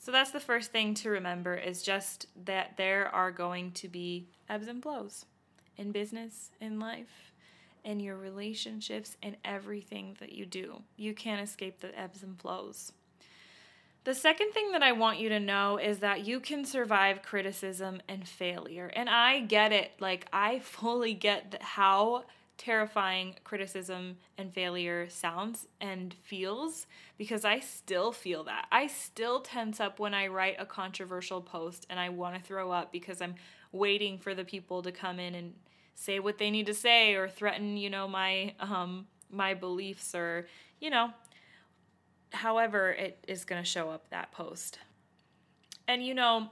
So 0.00 0.10
that's 0.10 0.30
the 0.30 0.40
first 0.40 0.72
thing 0.72 0.94
to 0.94 1.10
remember 1.10 1.54
is 1.54 1.82
just 1.82 2.26
that 2.46 2.78
there 2.78 3.14
are 3.14 3.30
going 3.30 3.72
to 3.72 3.88
be 3.88 4.28
ebbs 4.48 4.66
and 4.66 4.82
flows 4.82 5.26
in 5.76 5.92
business, 5.92 6.50
in 6.58 6.80
life, 6.80 7.32
in 7.84 8.00
your 8.00 8.16
relationships, 8.16 9.18
in 9.22 9.36
everything 9.44 10.16
that 10.18 10.32
you 10.32 10.46
do. 10.46 10.80
You 10.96 11.12
can't 11.12 11.42
escape 11.42 11.80
the 11.80 11.98
ebbs 11.98 12.22
and 12.22 12.40
flows. 12.40 12.92
The 14.04 14.14
second 14.14 14.52
thing 14.52 14.72
that 14.72 14.82
I 14.82 14.92
want 14.92 15.18
you 15.18 15.28
to 15.28 15.38
know 15.38 15.76
is 15.76 15.98
that 15.98 16.26
you 16.26 16.40
can 16.40 16.64
survive 16.64 17.20
criticism 17.20 18.00
and 18.08 18.26
failure. 18.26 18.90
And 18.96 19.10
I 19.10 19.40
get 19.40 19.70
it. 19.70 19.92
Like, 20.00 20.26
I 20.32 20.58
fully 20.60 21.12
get 21.12 21.58
how 21.60 22.24
terrifying 22.60 23.34
criticism 23.42 24.18
and 24.36 24.52
failure 24.52 25.08
sounds 25.08 25.66
and 25.80 26.14
feels 26.22 26.86
because 27.16 27.42
I 27.42 27.58
still 27.58 28.12
feel 28.12 28.44
that. 28.44 28.66
I 28.70 28.86
still 28.86 29.40
tense 29.40 29.80
up 29.80 29.98
when 29.98 30.12
I 30.12 30.26
write 30.26 30.56
a 30.58 30.66
controversial 30.66 31.40
post 31.40 31.86
and 31.88 31.98
I 31.98 32.10
want 32.10 32.34
to 32.36 32.42
throw 32.42 32.70
up 32.70 32.92
because 32.92 33.22
I'm 33.22 33.36
waiting 33.72 34.18
for 34.18 34.34
the 34.34 34.44
people 34.44 34.82
to 34.82 34.92
come 34.92 35.18
in 35.18 35.34
and 35.34 35.54
say 35.94 36.20
what 36.20 36.36
they 36.36 36.50
need 36.50 36.66
to 36.66 36.74
say 36.74 37.14
or 37.14 37.30
threaten, 37.30 37.78
you 37.78 37.88
know, 37.88 38.06
my 38.06 38.52
um 38.60 39.06
my 39.30 39.54
beliefs 39.54 40.14
or, 40.14 40.46
you 40.80 40.90
know, 40.90 41.14
however 42.28 42.90
it 42.90 43.24
is 43.26 43.46
going 43.46 43.62
to 43.62 43.68
show 43.68 43.88
up 43.88 44.10
that 44.10 44.32
post. 44.32 44.78
And 45.88 46.04
you 46.04 46.12
know, 46.12 46.50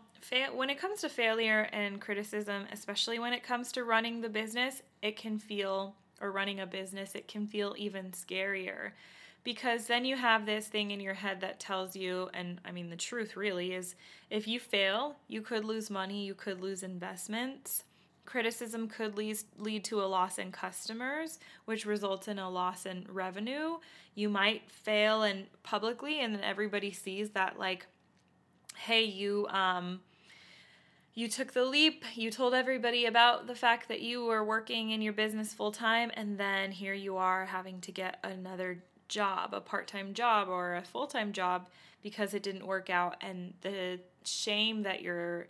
when 0.55 0.71
it 0.71 0.79
comes 0.79 1.01
to 1.01 1.09
failure 1.09 1.69
and 1.73 2.01
criticism, 2.01 2.65
especially 2.73 3.19
when 3.19 3.33
it 3.33 3.43
comes 3.43 3.73
to 3.73 3.85
running 3.85 4.21
the 4.21 4.29
business, 4.29 4.83
it 5.03 5.17
can 5.17 5.39
feel, 5.39 5.95
or 6.21 6.31
running 6.31 6.61
a 6.61 6.67
business, 6.67 7.15
it 7.15 7.29
can 7.29 7.47
feel 7.47 7.75
even 7.79 8.11
scarier. 8.11 8.93
Because 9.45 9.87
then 9.87 10.05
you 10.05 10.17
have 10.17 10.45
this 10.45 10.67
thing 10.67 10.91
in 10.91 11.01
your 11.01 11.15
head 11.15 11.41
that 11.41 11.61
tells 11.61 11.97
you, 11.97 12.29
and 12.35 12.61
I 12.65 12.73
mean, 12.73 12.91
the 12.91 12.97
truth 12.97 13.37
really 13.37 13.73
is 13.73 13.95
if 14.29 14.47
you 14.47 14.61
fail, 14.61 15.17
you 15.29 15.41
could 15.41 15.65
lose 15.65 15.89
money, 15.89 16.25
you 16.25 16.35
could 16.35 16.61
lose 16.61 16.83
investments. 16.83 17.85
Criticism 18.27 18.89
could 18.89 19.17
lead, 19.17 19.39
lead 19.57 19.85
to 19.85 20.03
a 20.03 20.05
loss 20.05 20.39
in 20.39 20.53
customers, 20.53 21.39
which 21.65 21.87
results 21.87 22.29
in 22.29 22.39
a 22.39 22.51
loss 22.51 22.85
in 22.85 23.07
revenue. 23.09 23.79
You 24.15 24.29
might 24.29 24.71
fail 24.71 25.23
and 25.23 25.47
publicly, 25.63 26.21
and 26.21 26.35
then 26.35 26.45
everybody 26.45 26.91
sees 26.91 27.31
that, 27.31 27.59
like, 27.59 27.87
hey, 28.77 29.05
you 29.05 29.47
um, 29.49 30.01
you 31.19 31.27
took 31.27 31.53
the 31.53 31.65
leap, 31.65 32.05
you 32.15 32.31
told 32.31 32.55
everybody 32.55 33.07
about 33.07 33.49
the 33.49 33.55
fact 33.57 33.89
that 33.89 34.01
you 34.01 34.25
were 34.25 34.45
working 34.45 34.91
in 34.91 35.03
your 35.03 35.13
business 35.13 35.53
full 35.53 35.73
time, 35.73 36.13
and 36.15 36.39
then 36.39 36.71
here 36.71 36.95
you 36.95 37.17
are 37.17 37.45
having 37.45 37.81
to 37.81 37.91
get 37.91 38.21
another 38.23 38.85
job, 39.09 39.53
a 39.53 39.61
part 39.61 39.89
time 39.89 40.15
job 40.15 40.49
or 40.49 40.77
a 40.77 40.83
full 40.83 41.09
time 41.09 41.33
job 41.33 41.67
because 42.05 42.35
it 42.35 42.45
didn't 42.45 42.65
work 42.65 42.89
out. 42.89 43.17
And 43.21 43.53
the 43.63 43.99
shame 44.23 44.85
that 44.85 45.03
you're 45.03 45.49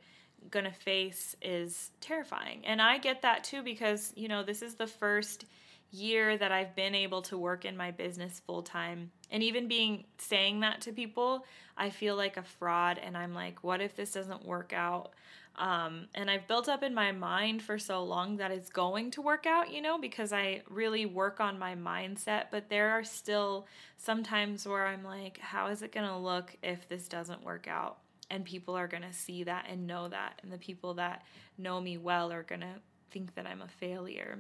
going 0.51 0.65
to 0.65 0.73
face 0.73 1.37
is 1.43 1.91
terrifying. 2.01 2.63
And 2.65 2.81
I 2.81 2.97
get 2.97 3.21
that 3.21 3.45
too 3.45 3.63
because, 3.63 4.15
you 4.17 4.27
know, 4.27 4.43
this 4.43 4.63
is 4.63 4.77
the 4.77 4.87
first 4.87 5.45
year 5.91 6.39
that 6.39 6.51
I've 6.51 6.75
been 6.75 6.95
able 6.95 7.21
to 7.23 7.37
work 7.37 7.67
in 7.67 7.77
my 7.77 7.91
business 7.91 8.41
full 8.47 8.63
time. 8.63 9.11
And 9.31 9.43
even 9.43 9.69
being 9.69 10.05
saying 10.17 10.61
that 10.61 10.81
to 10.83 10.93
people, 10.93 11.45
I 11.77 11.91
feel 11.91 12.17
like 12.17 12.39
a 12.39 12.43
fraud 12.43 12.99
and 12.99 13.19
I'm 13.19 13.35
like, 13.35 13.63
what 13.63 13.83
if 13.83 13.97
this 13.97 14.13
doesn't 14.13 14.47
work 14.47 14.73
out? 14.73 15.13
Um, 15.59 16.07
and 16.15 16.31
I've 16.31 16.47
built 16.47 16.69
up 16.69 16.85
in 16.85 16.95
my 16.95 17.11
mind 17.11 17.63
for 17.63 17.79
so 17.79 18.05
long 18.05 18.37
that 18.37 18.53
it's 18.53 18.71
going 18.71 19.11
to 19.13 19.23
work 19.23 19.45
out, 19.45 19.73
you 19.73 19.83
know, 19.83 19.99
because 19.99 20.33
I 20.33 20.63
really 20.71 21.05
work 21.05 21.41
on 21.41 21.59
my 21.59 21.75
mindset. 21.75 22.45
But 22.53 22.71
there 22.71 22.91
are 22.91 23.03
still 23.03 23.67
some 23.97 24.23
times 24.23 24.67
where 24.67 24.87
I'm 24.87 25.03
like, 25.03 25.39
how 25.39 25.67
is 25.67 25.83
it 25.83 25.93
going 25.93 26.07
to 26.07 26.17
look 26.17 26.57
if 26.63 26.89
this 26.89 27.09
doesn't 27.09 27.45
work 27.45 27.67
out? 27.67 27.99
And 28.31 28.45
people 28.45 28.77
are 28.77 28.87
going 28.87 29.03
to 29.03 29.13
see 29.13 29.43
that 29.45 29.67
and 29.69 29.87
know 29.87 30.09
that. 30.09 30.41
And 30.43 30.53
the 30.53 30.59
people 30.59 30.95
that 30.95 31.25
know 31.59 31.81
me 31.81 31.99
well 31.99 32.31
are 32.31 32.45
going 32.45 32.61
to 32.61 32.75
think 33.11 33.35
that 33.35 33.47
I'm 33.47 33.63
a 33.63 33.69
failure. 33.69 34.39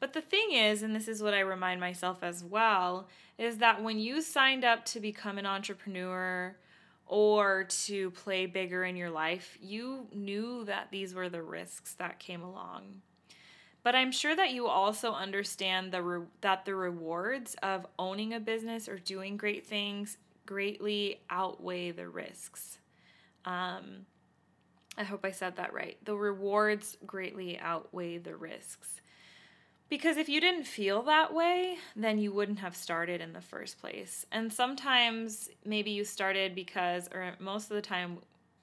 But 0.00 0.12
the 0.12 0.20
thing 0.20 0.52
is, 0.52 0.82
and 0.82 0.94
this 0.94 1.08
is 1.08 1.22
what 1.22 1.32
I 1.32 1.40
remind 1.40 1.80
myself 1.80 2.18
as 2.22 2.42
well, 2.44 3.08
is 3.38 3.58
that 3.58 3.82
when 3.82 3.98
you 3.98 4.20
signed 4.20 4.64
up 4.64 4.84
to 4.86 5.00
become 5.00 5.38
an 5.38 5.46
entrepreneur, 5.46 6.56
or 7.12 7.64
to 7.64 8.10
play 8.12 8.46
bigger 8.46 8.84
in 8.84 8.96
your 8.96 9.10
life, 9.10 9.58
you 9.60 10.06
knew 10.14 10.64
that 10.64 10.88
these 10.90 11.14
were 11.14 11.28
the 11.28 11.42
risks 11.42 11.92
that 11.96 12.18
came 12.18 12.40
along. 12.40 13.02
But 13.82 13.94
I'm 13.94 14.12
sure 14.12 14.34
that 14.34 14.52
you 14.52 14.66
also 14.66 15.12
understand 15.12 15.92
the 15.92 16.02
re- 16.02 16.26
that 16.40 16.64
the 16.64 16.74
rewards 16.74 17.54
of 17.62 17.86
owning 17.98 18.32
a 18.32 18.40
business 18.40 18.88
or 18.88 18.98
doing 18.98 19.36
great 19.36 19.66
things 19.66 20.16
greatly 20.46 21.20
outweigh 21.28 21.90
the 21.90 22.08
risks. 22.08 22.78
Um, 23.44 24.06
I 24.96 25.04
hope 25.04 25.26
I 25.26 25.32
said 25.32 25.56
that 25.56 25.74
right. 25.74 25.98
The 26.06 26.16
rewards 26.16 26.96
greatly 27.04 27.58
outweigh 27.58 28.16
the 28.16 28.36
risks. 28.36 29.01
Because 29.92 30.16
if 30.16 30.26
you 30.26 30.40
didn't 30.40 30.64
feel 30.64 31.02
that 31.02 31.34
way, 31.34 31.76
then 31.94 32.16
you 32.16 32.32
wouldn't 32.32 32.60
have 32.60 32.74
started 32.74 33.20
in 33.20 33.34
the 33.34 33.42
first 33.42 33.78
place. 33.78 34.24
And 34.32 34.50
sometimes 34.50 35.50
maybe 35.66 35.90
you 35.90 36.02
started 36.02 36.54
because, 36.54 37.10
or 37.12 37.34
most 37.38 37.70
of 37.70 37.74
the 37.74 37.82
time, 37.82 38.16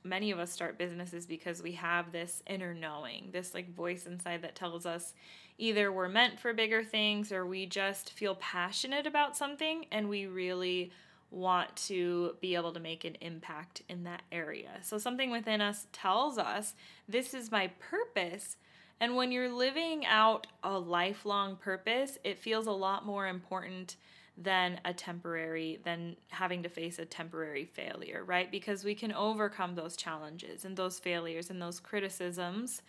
many 0.03 0.31
of 0.31 0.39
us 0.39 0.51
start 0.51 0.79
businesses 0.79 1.27
because 1.27 1.61
we 1.61 1.73
have 1.73 2.11
this 2.11 2.41
inner 2.47 2.73
knowing, 2.73 3.29
this 3.31 3.53
like 3.53 3.71
voice 3.75 4.07
inside 4.07 4.41
that 4.41 4.55
tells 4.55 4.87
us 4.87 5.13
either 5.59 5.91
we're 5.91 6.09
meant 6.09 6.39
for 6.39 6.51
bigger 6.51 6.83
things 6.83 7.31
or 7.31 7.45
we 7.45 7.67
just 7.67 8.09
feel 8.09 8.33
passionate 8.33 9.05
about 9.05 9.37
something 9.37 9.85
and 9.91 10.09
we 10.09 10.25
really 10.25 10.91
want 11.29 11.75
to 11.75 12.37
be 12.41 12.55
able 12.55 12.73
to 12.73 12.79
make 12.79 13.05
an 13.05 13.15
impact 13.21 13.83
in 13.87 14.03
that 14.05 14.23
area. 14.31 14.79
So 14.81 14.97
something 14.97 15.29
within 15.29 15.61
us 15.61 15.85
tells 15.93 16.39
us 16.39 16.73
this 17.07 17.35
is 17.35 17.51
my 17.51 17.69
purpose 17.77 18.57
and 18.99 19.15
when 19.15 19.31
you're 19.31 19.51
living 19.51 20.05
out 20.05 20.47
a 20.63 20.77
lifelong 20.77 21.55
purpose, 21.55 22.17
it 22.23 22.39
feels 22.39 22.67
a 22.67 22.71
lot 22.71 23.05
more 23.05 23.27
important 23.27 23.95
than 24.41 24.79
a 24.85 24.93
temporary, 24.93 25.79
than 25.83 26.15
having 26.29 26.63
to 26.63 26.69
face 26.69 26.97
a 26.97 27.05
temporary 27.05 27.65
failure, 27.65 28.23
right? 28.23 28.49
Because 28.49 28.83
we 28.83 28.95
can 28.95 29.11
overcome 29.11 29.75
those 29.75 29.97
challenges 29.97 30.63
and 30.63 30.77
those 30.77 30.97
failures 30.97 31.49
and 31.49 31.61
those 31.61 31.79
criticisms, 31.79 32.81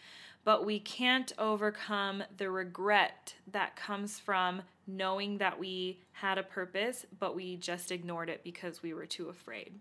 but 0.45 0.65
we 0.65 0.79
can't 0.79 1.33
overcome 1.39 2.23
the 2.37 2.51
regret 2.51 3.35
that 3.51 3.75
comes 3.77 4.19
from 4.19 4.63
knowing 4.87 5.39
that 5.39 5.59
we 5.59 6.01
had 6.13 6.39
a 6.39 6.43
purpose, 6.43 7.05
but 7.19 7.35
we 7.35 7.57
just 7.57 7.91
ignored 7.91 8.31
it 8.31 8.43
because 8.45 8.83
we 8.83 8.95
were 8.95 9.07
too 9.07 9.29
afraid. 9.29 9.75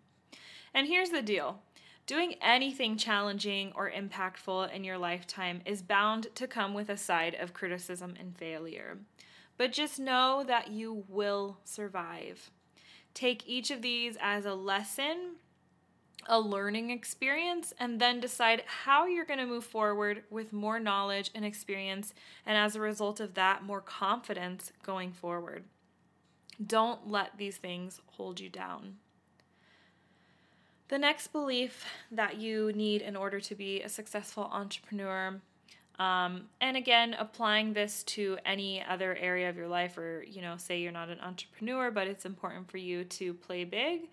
And 0.73 0.87
here's 0.87 1.09
the 1.09 1.21
deal 1.21 1.61
Doing 2.09 2.37
anything 2.41 2.97
challenging 2.97 3.71
or 3.75 3.91
impactful 3.91 4.73
in 4.73 4.83
your 4.83 4.97
lifetime 4.97 5.61
is 5.63 5.83
bound 5.83 6.33
to 6.33 6.47
come 6.47 6.73
with 6.73 6.89
a 6.89 6.97
side 6.97 7.35
of 7.35 7.53
criticism 7.53 8.15
and 8.19 8.35
failure. 8.35 8.97
But 9.59 9.73
just 9.73 9.99
know 9.99 10.43
that 10.47 10.71
you 10.71 11.05
will 11.07 11.59
survive. 11.63 12.49
Take 13.13 13.47
each 13.47 13.69
of 13.69 13.83
these 13.83 14.17
as 14.19 14.45
a 14.45 14.55
lesson, 14.55 15.35
a 16.25 16.39
learning 16.39 16.89
experience, 16.89 17.75
and 17.79 18.01
then 18.01 18.19
decide 18.19 18.63
how 18.65 19.05
you're 19.05 19.23
going 19.23 19.37
to 19.37 19.45
move 19.45 19.65
forward 19.65 20.23
with 20.31 20.51
more 20.51 20.79
knowledge 20.79 21.29
and 21.35 21.45
experience, 21.45 22.15
and 22.43 22.57
as 22.57 22.75
a 22.75 22.81
result 22.81 23.19
of 23.19 23.35
that, 23.35 23.61
more 23.61 23.81
confidence 23.81 24.71
going 24.81 25.11
forward. 25.11 25.65
Don't 26.65 27.07
let 27.07 27.37
these 27.37 27.57
things 27.57 28.01
hold 28.07 28.39
you 28.39 28.49
down. 28.49 28.95
The 30.89 30.97
next 30.97 31.27
belief 31.27 31.85
that 32.11 32.39
you 32.39 32.73
need 32.73 33.03
in 33.03 33.15
order 33.15 33.39
to 33.39 33.55
be 33.55 33.81
a 33.81 33.89
successful 33.89 34.49
entrepreneur, 34.51 35.39
um, 35.99 36.45
and 36.59 36.75
again, 36.75 37.15
applying 37.19 37.73
this 37.73 38.03
to 38.05 38.39
any 38.43 38.83
other 38.83 39.15
area 39.15 39.49
of 39.49 39.55
your 39.55 39.67
life, 39.67 39.99
or 39.99 40.23
you 40.27 40.41
know, 40.41 40.57
say 40.57 40.79
you're 40.79 40.91
not 40.91 41.09
an 41.09 41.19
entrepreneur, 41.19 41.91
but 41.91 42.07
it's 42.07 42.25
important 42.25 42.71
for 42.71 42.77
you 42.77 43.03
to 43.03 43.35
play 43.35 43.65
big, 43.65 44.09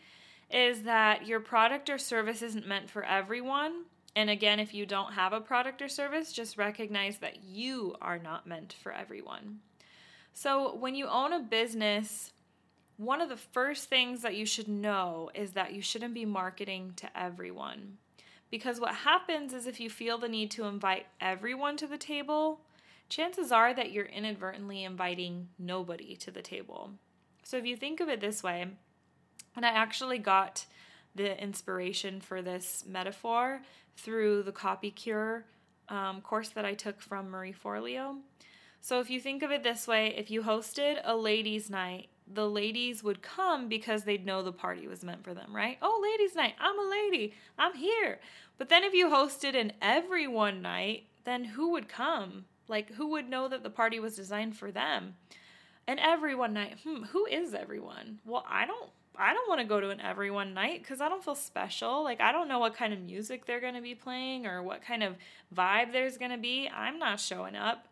is 0.50 0.82
that 0.82 1.26
your 1.26 1.40
product 1.40 1.88
or 1.88 1.96
service 1.96 2.42
isn't 2.42 2.68
meant 2.68 2.90
for 2.90 3.02
everyone. 3.04 3.84
And 4.14 4.28
again, 4.28 4.60
if 4.60 4.74
you 4.74 4.84
don't 4.84 5.14
have 5.14 5.32
a 5.32 5.40
product 5.40 5.80
or 5.80 5.88
service, 5.88 6.30
just 6.30 6.58
recognize 6.58 7.18
that 7.18 7.42
you 7.42 7.94
are 8.02 8.18
not 8.18 8.46
meant 8.46 8.74
for 8.82 8.92
everyone. 8.92 9.60
So, 10.34 10.74
when 10.74 10.94
you 10.94 11.06
own 11.06 11.32
a 11.32 11.40
business, 11.40 12.32
one 12.96 13.20
of 13.20 13.28
the 13.28 13.36
first 13.36 13.88
things 13.88 14.22
that 14.22 14.36
you 14.36 14.46
should 14.46 14.68
know 14.68 15.30
is 15.34 15.52
that 15.52 15.74
you 15.74 15.82
shouldn't 15.82 16.14
be 16.14 16.24
marketing 16.24 16.94
to 16.96 17.18
everyone. 17.18 17.98
Because 18.50 18.80
what 18.80 18.94
happens 18.94 19.52
is 19.52 19.66
if 19.66 19.80
you 19.80 19.90
feel 19.90 20.18
the 20.18 20.28
need 20.28 20.50
to 20.52 20.64
invite 20.64 21.06
everyone 21.20 21.76
to 21.78 21.86
the 21.86 21.98
table, 21.98 22.60
chances 23.08 23.52
are 23.52 23.74
that 23.74 23.92
you're 23.92 24.06
inadvertently 24.06 24.84
inviting 24.84 25.48
nobody 25.58 26.16
to 26.16 26.30
the 26.30 26.42
table. 26.42 26.90
So 27.42 27.56
if 27.56 27.66
you 27.66 27.76
think 27.76 28.00
of 28.00 28.08
it 28.08 28.20
this 28.20 28.42
way, 28.42 28.66
and 29.54 29.66
I 29.66 29.70
actually 29.70 30.18
got 30.18 30.66
the 31.14 31.40
inspiration 31.42 32.20
for 32.20 32.42
this 32.42 32.84
metaphor 32.86 33.62
through 33.96 34.42
the 34.42 34.52
Copy 34.52 34.90
Cure 34.90 35.44
um, 35.88 36.20
course 36.20 36.50
that 36.50 36.64
I 36.64 36.74
took 36.74 37.00
from 37.00 37.30
Marie 37.30 37.54
Forleo. 37.54 38.16
So 38.80 39.00
if 39.00 39.10
you 39.10 39.20
think 39.20 39.42
of 39.42 39.50
it 39.50 39.62
this 39.62 39.86
way, 39.86 40.14
if 40.16 40.30
you 40.30 40.42
hosted 40.42 41.00
a 41.04 41.16
ladies' 41.16 41.70
night, 41.70 42.08
the 42.32 42.48
ladies 42.48 43.02
would 43.02 43.22
come 43.22 43.68
because 43.68 44.04
they'd 44.04 44.26
know 44.26 44.42
the 44.42 44.52
party 44.52 44.86
was 44.86 45.04
meant 45.04 45.24
for 45.24 45.34
them, 45.34 45.54
right? 45.54 45.78
Oh, 45.80 46.00
ladies' 46.02 46.34
night, 46.34 46.54
I'm 46.60 46.78
a 46.78 46.90
lady, 46.90 47.34
I'm 47.58 47.74
here. 47.74 48.18
But 48.58 48.68
then 48.68 48.84
if 48.84 48.94
you 48.94 49.08
hosted 49.08 49.54
an 49.54 49.72
everyone 49.80 50.62
night, 50.62 51.04
then 51.24 51.44
who 51.44 51.70
would 51.72 51.88
come? 51.88 52.46
Like, 52.68 52.92
who 52.94 53.08
would 53.08 53.28
know 53.28 53.48
that 53.48 53.62
the 53.62 53.70
party 53.70 54.00
was 54.00 54.16
designed 54.16 54.56
for 54.56 54.72
them? 54.72 55.14
And 55.86 56.00
everyone 56.00 56.52
night, 56.52 56.78
hmm, 56.82 57.04
who 57.04 57.26
is 57.26 57.54
everyone? 57.54 58.18
Well, 58.24 58.44
I 58.48 58.66
don't 58.66 58.90
I 59.18 59.32
don't 59.32 59.48
want 59.48 59.60
to 59.60 59.66
go 59.66 59.80
to 59.80 59.90
an 59.90 60.00
everyone 60.00 60.54
night 60.54 60.82
because 60.82 61.00
I 61.00 61.08
don't 61.08 61.24
feel 61.24 61.34
special. 61.34 62.04
Like, 62.04 62.20
I 62.20 62.32
don't 62.32 62.48
know 62.48 62.58
what 62.58 62.76
kind 62.76 62.92
of 62.92 63.00
music 63.00 63.46
they're 63.46 63.60
going 63.60 63.74
to 63.74 63.80
be 63.80 63.94
playing 63.94 64.46
or 64.46 64.62
what 64.62 64.82
kind 64.82 65.02
of 65.02 65.16
vibe 65.54 65.92
there's 65.92 66.18
going 66.18 66.32
to 66.32 66.38
be. 66.38 66.68
I'm 66.68 66.98
not 66.98 67.18
showing 67.20 67.56
up. 67.56 67.88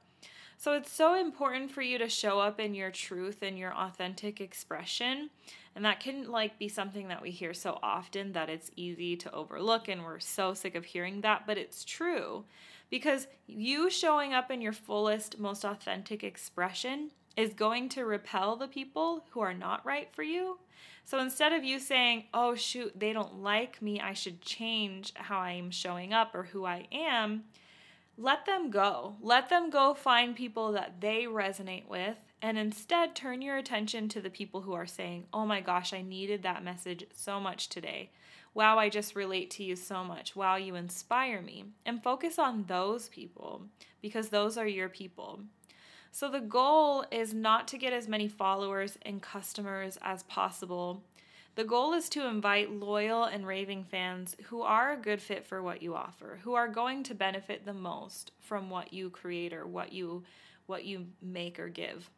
So, 0.57 0.73
it's 0.73 0.93
so 0.93 1.15
important 1.15 1.71
for 1.71 1.83
you 1.83 1.99
to 1.99 2.09
show 2.09 2.41
up 2.41 2.61
in 2.61 2.75
your 2.75 2.91
truth 2.91 3.43
and 3.43 3.59
your 3.59 3.75
authentic 3.75 4.41
expression. 4.41 5.31
And 5.75 5.85
that 5.85 6.01
can 6.01 6.31
like 6.31 6.59
be 6.59 6.69
something 6.69 7.09
that 7.09 7.23
we 7.23 7.31
hear 7.31 7.53
so 7.53 7.79
often 7.83 8.33
that 8.33 8.49
it's 8.49 8.71
easy 8.77 9.17
to 9.17 9.33
overlook 9.33 9.89
and 9.89 10.05
we're 10.05 10.21
so 10.21 10.55
sick 10.55 10.75
of 10.75 10.85
hearing 10.85 11.21
that, 11.23 11.47
but 11.47 11.59
it's 11.59 11.85
true. 11.85 12.45
Because 12.91 13.27
you 13.47 13.91
showing 13.91 14.33
up 14.33 14.51
in 14.51 14.61
your 14.61 14.73
fullest, 14.73 15.39
most 15.39 15.65
authentic 15.65 16.23
expression 16.23 17.11
is 17.37 17.53
going 17.53 17.89
to 17.91 18.05
repel 18.05 18.57
the 18.57 18.69
people 18.69 19.25
who 19.31 19.41
are 19.41 19.55
not 19.55 19.85
right 19.85 20.09
for 20.13 20.23
you. 20.23 20.59
So 21.05 21.19
instead 21.19 21.53
of 21.53 21.65
you 21.65 21.79
saying, 21.79 22.25
oh, 22.33 22.55
shoot, 22.55 22.93
they 22.99 23.13
don't 23.13 23.43
like 23.43 23.83
me, 23.83 24.01
I 24.01 24.13
should 24.13 24.41
change 24.41 25.13
how 25.15 25.39
I'm 25.41 25.71
showing 25.71 26.15
up 26.15 26.35
or 26.35 26.45
who 26.45 26.65
I 26.65 26.87
am, 26.93 27.45
let 28.17 28.47
them 28.47 28.71
go. 28.71 29.17
Let 29.21 29.49
them 29.49 29.71
go 29.71 29.95
find 29.95 30.37
people 30.37 30.73
that 30.73 31.01
they 31.01 31.25
resonate 31.25 31.89
with 31.89 32.17
and 32.41 32.59
instead 32.59 33.15
turn 33.15 33.43
your 33.43 33.57
attention 33.57 34.09
to 34.11 34.21
the 34.21 34.31
people 34.31 34.61
who 34.61 34.75
are 34.75 34.87
saying, 34.87 35.25
oh 35.33 35.47
my 35.47 35.61
gosh, 35.61 35.93
I 35.93 36.03
needed 36.03 36.43
that 36.43 36.65
message 36.65 37.07
so 37.13 37.41
much 37.41 37.69
today. 37.69 38.11
Wow, 38.53 38.79
I 38.79 38.89
just 38.89 39.17
relate 39.17 39.51
to 39.53 39.65
you 39.65 39.75
so 39.75 40.05
much. 40.05 40.37
Wow, 40.37 40.57
you 40.57 40.77
inspire 40.77 41.43
me. 41.43 41.65
And 41.85 42.03
focus 42.03 42.39
on 42.39 42.65
those 42.69 43.09
people 43.09 43.63
because 44.01 44.29
those 44.29 44.57
are 44.57 44.67
your 44.67 44.89
people. 44.89 45.41
So 46.13 46.31
the 46.31 46.41
goal 46.41 47.05
is 47.11 47.35
not 47.35 47.67
to 47.69 47.79
get 47.79 47.93
as 47.93 48.07
many 48.07 48.29
followers 48.29 48.97
and 49.03 49.21
customers 49.21 49.99
as 50.03 50.23
possible. 50.25 51.03
The 51.55 51.65
goal 51.65 51.93
is 51.93 52.09
to 52.11 52.27
invite 52.27 52.71
loyal 52.71 53.25
and 53.25 53.47
raving 53.47 53.85
fans 53.85 54.37
who 54.45 54.63
are 54.63 54.93
a 54.93 54.97
good 54.97 55.23
fit 55.23 55.47
for 55.47 55.63
what 55.63 55.83
you 55.83 55.95
offer, 55.95 56.41
who 56.43 56.55
are 56.55 56.69
going 56.69 57.05
to 57.05 57.15
benefit 57.15 57.65
the 57.65 57.73
most 57.73 58.33
from 58.41 58.71
what 58.71 58.93
you 58.93 59.11
create 59.11 59.53
or 59.53 59.67
what 59.67 59.93
you 59.93 60.25
what 60.67 60.85
you 60.85 61.07
make 61.21 61.61
or 61.61 61.69
give. 61.69 62.11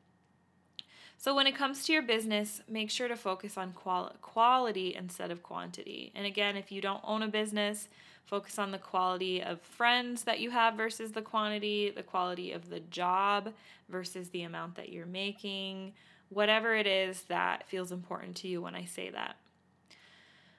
So 1.18 1.34
when 1.34 1.48
it 1.48 1.56
comes 1.56 1.84
to 1.84 1.92
your 1.92 2.02
business, 2.02 2.60
make 2.68 2.90
sure 2.90 3.08
to 3.08 3.16
focus 3.16 3.58
on 3.58 3.72
quali- 3.72 4.12
quality 4.22 4.94
instead 4.94 5.32
of 5.32 5.42
quantity. 5.42 6.12
And 6.14 6.26
again, 6.26 6.56
if 6.56 6.70
you 6.70 6.80
don't 6.80 7.00
own 7.02 7.22
a 7.22 7.28
business, 7.28 7.88
Focus 8.26 8.58
on 8.58 8.72
the 8.72 8.78
quality 8.78 9.40
of 9.40 9.60
friends 9.60 10.24
that 10.24 10.40
you 10.40 10.50
have 10.50 10.74
versus 10.74 11.12
the 11.12 11.22
quantity, 11.22 11.92
the 11.94 12.02
quality 12.02 12.50
of 12.50 12.68
the 12.68 12.80
job 12.80 13.52
versus 13.88 14.30
the 14.30 14.42
amount 14.42 14.74
that 14.74 14.88
you're 14.88 15.06
making, 15.06 15.92
whatever 16.28 16.74
it 16.74 16.86
is 16.86 17.22
that 17.24 17.68
feels 17.68 17.92
important 17.92 18.36
to 18.36 18.48
you 18.48 18.60
when 18.60 18.74
I 18.74 18.84
say 18.84 19.10
that. 19.10 19.36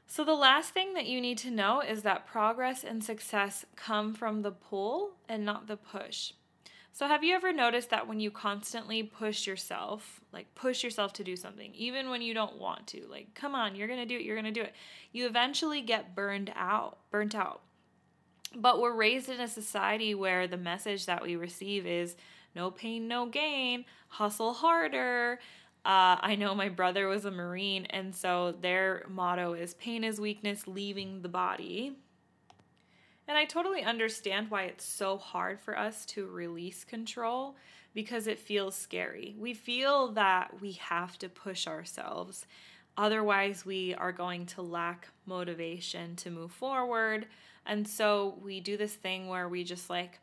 So, 0.09 0.23
the 0.23 0.33
last 0.35 0.73
thing 0.73 0.93
that 0.93 1.05
you 1.05 1.19
need 1.19 1.37
to 1.39 1.51
know 1.51 1.81
is 1.81 2.03
that 2.03 2.25
progress 2.25 2.83
and 2.83 3.03
success 3.03 3.65
come 3.75 4.13
from 4.13 4.41
the 4.41 4.51
pull 4.51 5.11
and 5.27 5.43
not 5.43 5.67
the 5.67 5.75
push. 5.75 6.31
So, 6.93 7.07
have 7.07 7.25
you 7.25 7.35
ever 7.35 7.51
noticed 7.51 7.89
that 7.89 8.07
when 8.07 8.21
you 8.21 8.31
constantly 8.31 9.03
push 9.03 9.45
yourself, 9.45 10.21
like 10.31 10.55
push 10.55 10.81
yourself 10.81 11.11
to 11.13 11.25
do 11.25 11.35
something, 11.35 11.75
even 11.75 12.09
when 12.09 12.21
you 12.21 12.33
don't 12.33 12.57
want 12.57 12.87
to, 12.87 13.05
like, 13.07 13.33
come 13.35 13.53
on, 13.53 13.75
you're 13.75 13.89
gonna 13.89 14.05
do 14.05 14.15
it, 14.15 14.23
you're 14.23 14.37
gonna 14.37 14.51
do 14.51 14.61
it, 14.61 14.73
you 15.11 15.27
eventually 15.27 15.81
get 15.81 16.15
burned 16.15 16.53
out, 16.55 16.99
burnt 17.11 17.35
out. 17.35 17.61
But 18.55 18.79
we're 18.79 18.95
raised 18.95 19.29
in 19.29 19.39
a 19.39 19.47
society 19.47 20.15
where 20.15 20.47
the 20.47 20.57
message 20.57 21.05
that 21.05 21.23
we 21.23 21.35
receive 21.35 21.85
is 21.85 22.15
no 22.55 22.71
pain, 22.71 23.07
no 23.07 23.25
gain, 23.25 23.85
hustle 24.07 24.53
harder. 24.53 25.39
Uh, 25.85 26.17
I 26.19 26.35
know 26.35 26.55
my 26.55 26.69
brother 26.69 27.07
was 27.07 27.25
a 27.25 27.31
Marine, 27.31 27.85
and 27.91 28.13
so 28.13 28.53
their 28.61 29.05
motto 29.09 29.53
is 29.53 29.73
pain 29.75 30.03
is 30.03 30.19
weakness 30.19 30.67
leaving 30.67 31.21
the 31.21 31.29
body. 31.29 31.97
And 33.27 33.37
I 33.37 33.45
totally 33.45 33.83
understand 33.83 34.49
why 34.49 34.63
it's 34.63 34.85
so 34.85 35.17
hard 35.17 35.59
for 35.59 35.77
us 35.77 36.05
to 36.07 36.27
release 36.27 36.83
control 36.83 37.57
because 37.93 38.27
it 38.27 38.39
feels 38.39 38.75
scary. 38.75 39.35
We 39.37 39.53
feel 39.53 40.09
that 40.13 40.61
we 40.61 40.73
have 40.73 41.17
to 41.19 41.29
push 41.29 41.67
ourselves. 41.67 42.45
Otherwise, 42.97 43.65
we 43.65 43.93
are 43.95 44.11
going 44.11 44.45
to 44.47 44.61
lack 44.61 45.09
motivation 45.25 46.15
to 46.17 46.31
move 46.31 46.51
forward. 46.51 47.27
And 47.67 47.87
so 47.87 48.39
we 48.41 48.61
do 48.61 48.77
this 48.77 48.93
thing 48.93 49.27
where 49.27 49.49
we 49.49 49.63
just 49.63 49.89
like, 49.89 50.19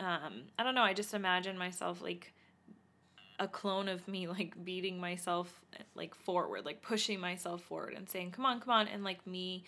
um, 0.00 0.42
I 0.58 0.64
don't 0.64 0.74
know, 0.74 0.82
I 0.82 0.92
just 0.92 1.14
imagine 1.14 1.56
myself 1.56 2.02
like 2.02 2.32
a 3.38 3.46
clone 3.48 3.88
of 3.88 4.06
me 4.06 4.26
like 4.28 4.62
beating 4.64 5.00
myself 5.00 5.64
like 5.94 6.14
forward, 6.14 6.64
like 6.64 6.82
pushing 6.82 7.20
myself 7.20 7.62
forward 7.62 7.94
and 7.96 8.08
saying, 8.08 8.32
come 8.32 8.44
on, 8.44 8.60
come 8.60 8.72
on. 8.72 8.88
And 8.88 9.04
like 9.04 9.26
me 9.26 9.64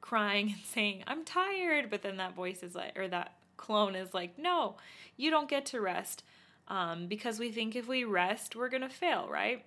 crying 0.00 0.46
and 0.52 0.64
saying, 0.64 1.02
I'm 1.06 1.24
tired. 1.24 1.90
But 1.90 2.02
then 2.02 2.16
that 2.18 2.34
voice 2.34 2.62
is 2.62 2.74
like, 2.74 2.96
or 2.96 3.08
that 3.08 3.34
clone 3.56 3.96
is 3.96 4.14
like, 4.14 4.38
no, 4.38 4.76
you 5.16 5.30
don't 5.30 5.50
get 5.50 5.66
to 5.66 5.80
rest. 5.80 6.22
Um, 6.68 7.06
because 7.06 7.40
we 7.40 7.50
think 7.50 7.74
if 7.74 7.88
we 7.88 8.04
rest, 8.04 8.54
we're 8.54 8.68
going 8.68 8.82
to 8.82 8.90
fail, 8.90 9.26
right? 9.28 9.64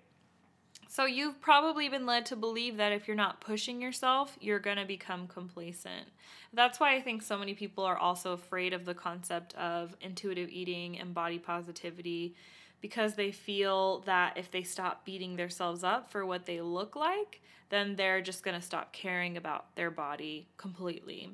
So 0.87 1.05
you've 1.05 1.39
probably 1.39 1.87
been 1.87 2.05
led 2.05 2.25
to 2.27 2.35
believe 2.35 2.77
that 2.77 2.91
if 2.91 3.07
you're 3.07 3.15
not 3.15 3.39
pushing 3.39 3.81
yourself, 3.81 4.37
you're 4.41 4.59
going 4.59 4.77
to 4.77 4.85
become 4.85 5.27
complacent. 5.27 6.09
That's 6.53 6.79
why 6.79 6.95
I 6.95 7.01
think 7.01 7.21
so 7.21 7.37
many 7.37 7.53
people 7.53 7.85
are 7.85 7.97
also 7.97 8.33
afraid 8.33 8.73
of 8.73 8.83
the 8.83 8.93
concept 8.93 9.53
of 9.55 9.95
intuitive 10.01 10.49
eating 10.49 10.99
and 10.99 11.13
body 11.13 11.39
positivity 11.39 12.35
because 12.81 13.13
they 13.13 13.31
feel 13.31 13.99
that 14.01 14.37
if 14.37 14.51
they 14.51 14.63
stop 14.63 15.05
beating 15.05 15.35
themselves 15.37 15.83
up 15.83 16.11
for 16.11 16.25
what 16.25 16.45
they 16.45 16.59
look 16.59 16.95
like, 16.95 17.41
then 17.69 17.95
they're 17.95 18.21
just 18.21 18.43
going 18.43 18.59
to 18.59 18.65
stop 18.65 18.91
caring 18.91 19.37
about 19.37 19.75
their 19.75 19.91
body 19.91 20.47
completely. 20.57 21.31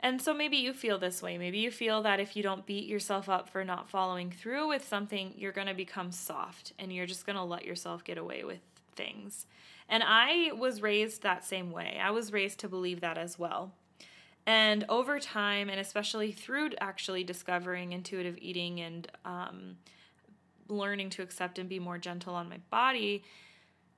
And 0.00 0.20
so 0.20 0.34
maybe 0.34 0.56
you 0.56 0.72
feel 0.72 0.98
this 0.98 1.22
way. 1.22 1.38
Maybe 1.38 1.58
you 1.58 1.70
feel 1.70 2.02
that 2.02 2.20
if 2.20 2.36
you 2.36 2.42
don't 2.42 2.66
beat 2.66 2.86
yourself 2.86 3.28
up 3.28 3.48
for 3.48 3.64
not 3.64 3.88
following 3.88 4.30
through 4.30 4.68
with 4.68 4.86
something, 4.86 5.32
you're 5.36 5.52
going 5.52 5.66
to 5.66 5.74
become 5.74 6.12
soft 6.12 6.72
and 6.78 6.92
you're 6.92 7.06
just 7.06 7.26
going 7.26 7.36
to 7.36 7.42
let 7.42 7.64
yourself 7.64 8.04
get 8.04 8.18
away 8.18 8.44
with 8.44 8.60
things. 8.94 9.46
And 9.88 10.02
I 10.04 10.52
was 10.52 10.82
raised 10.82 11.22
that 11.22 11.44
same 11.44 11.70
way. 11.70 11.98
I 12.02 12.10
was 12.10 12.32
raised 12.32 12.58
to 12.60 12.68
believe 12.68 13.00
that 13.00 13.16
as 13.16 13.38
well. 13.38 13.72
And 14.46 14.84
over 14.88 15.18
time, 15.18 15.68
and 15.68 15.80
especially 15.80 16.30
through 16.30 16.70
actually 16.80 17.24
discovering 17.24 17.92
intuitive 17.92 18.38
eating 18.40 18.80
and 18.80 19.08
um, 19.24 19.76
learning 20.68 21.10
to 21.10 21.22
accept 21.22 21.58
and 21.58 21.68
be 21.68 21.80
more 21.80 21.98
gentle 21.98 22.34
on 22.34 22.48
my 22.48 22.58
body, 22.70 23.24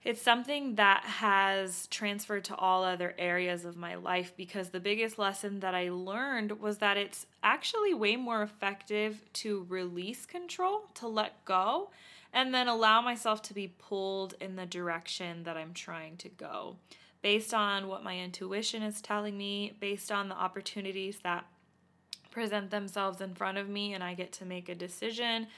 it's 0.05 0.23
something 0.23 0.77
that 0.77 1.03
has 1.05 1.87
transferred 1.89 2.45
to 2.45 2.55
all 2.55 2.85
other 2.85 3.15
areas 3.19 3.65
of 3.65 3.77
my 3.77 3.97
life 3.97 4.33
because 4.37 4.71
the 4.71 4.81
biggest 4.81 5.19
lesson 5.19 5.61
that 5.61 5.75
I 5.75 5.91
learned 5.91 6.61
was 6.61 6.79
that 6.79 6.97
it's 6.97 7.27
actually 7.43 7.95
way 7.95 8.17
more 8.17 8.43
effective 8.43 9.21
to 9.35 9.67
release 9.69 10.25
control, 10.25 10.83
to 10.95 11.09
let 11.09 11.45
go, 11.45 11.91
and 12.33 12.55
then 12.55 12.69
allow 12.69 13.01
myself 13.01 13.43
to 13.43 13.55
be 13.55 13.75
pulled 13.79 14.35
in 14.41 14.57
the 14.57 14.67
direction 14.67 15.43
that 15.45 15.57
I'm 15.57 15.75
trying 15.75 16.17
to 16.19 16.29
go. 16.29 16.77
Based 17.21 17.53
on 17.53 17.89
what 17.89 18.05
my 18.05 18.19
intuition 18.19 18.83
is 18.83 19.01
telling 19.01 19.37
me, 19.37 19.77
based 19.81 20.13
on 20.13 20.29
the 20.29 20.37
opportunities 20.37 21.19
that 21.25 21.45
present 22.31 22.71
themselves 22.71 23.21
in 23.21 23.35
front 23.35 23.59
of 23.59 23.69
me, 23.69 23.95
and 23.95 24.05
I 24.05 24.15
get 24.15 24.31
to 24.35 24.45
make 24.45 24.69
a 24.69 24.75
decision 24.75 25.49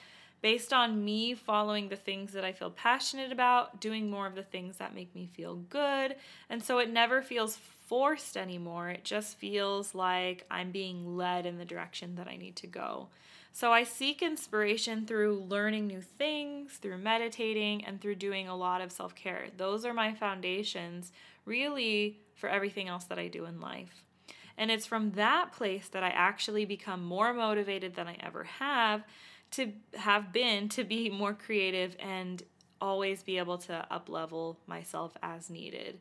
based 0.43 0.73
on 0.73 1.05
me 1.05 1.35
following 1.35 1.89
the 1.89 1.97
things 1.97 2.33
that 2.33 2.45
I 2.45 2.53
feel 2.53 2.71
passionate 2.71 3.33
about, 3.33 3.81
doing 3.81 4.11
more 4.11 4.27
of 4.27 4.35
the 4.35 4.43
things 4.43 4.79
that 4.79 4.95
make 4.95 5.15
me 5.15 5.27
feel 5.27 5.57
good. 5.57 6.17
And 6.49 6.63
so 6.63 6.79
it 6.79 6.91
never 6.91 7.21
feels 7.23 7.57
forced 7.57 8.37
anymore. 8.37 8.89
It 8.89 9.05
just 9.05 9.37
feels 9.37 9.95
like 9.95 10.47
I'm 10.51 10.71
being 10.71 11.17
led 11.17 11.45
in 11.45 11.59
the 11.59 11.65
direction 11.65 12.15
that 12.15 12.29
I 12.29 12.37
need 12.37 12.57
to 12.57 12.67
go. 12.67 13.09
So 13.53 13.73
I 13.73 13.83
seek 13.83 14.23
inspiration 14.23 15.07
through 15.07 15.45
learning 15.49 15.89
new 15.89 16.01
things, 16.01 16.75
through 16.75 16.99
meditating, 16.99 17.85
and 17.85 18.01
through 18.01 18.15
doing 18.15 18.49
a 18.49 18.57
lot 18.57 18.81
of 18.81 18.93
self 18.93 19.15
care. 19.15 19.49
Those 19.57 19.85
are 19.85 19.93
my 19.93 20.15
foundations, 20.15 21.13
really, 21.45 22.21
for 22.37 22.49
everything 22.49 22.89
else 22.89 23.05
that 23.05 23.19
I 23.19 23.27
do 23.27 23.45
in 23.45 23.61
life. 23.61 24.05
And 24.57 24.71
it's 24.71 24.87
from 24.87 25.13
that 25.13 25.53
place 25.53 25.89
that 25.89 26.05
I 26.05 26.11
actually 26.11 26.65
become 26.65 27.03
more 27.03 27.33
motivated 27.33 27.95
than 27.97 28.07
I 28.07 28.17
ever 28.21 28.45
have 28.45 29.03
to 29.53 29.73
have 29.95 30.33
been 30.33 30.69
to 30.71 30.85
be 30.85 31.09
more 31.11 31.35
creative 31.35 31.97
and 31.99 32.43
always 32.81 33.23
be 33.23 33.39
able 33.39 33.59
to 33.59 33.87
up 33.91 34.09
level 34.09 34.59
myself 34.67 35.17
as 35.23 35.51
needed. 35.51 35.99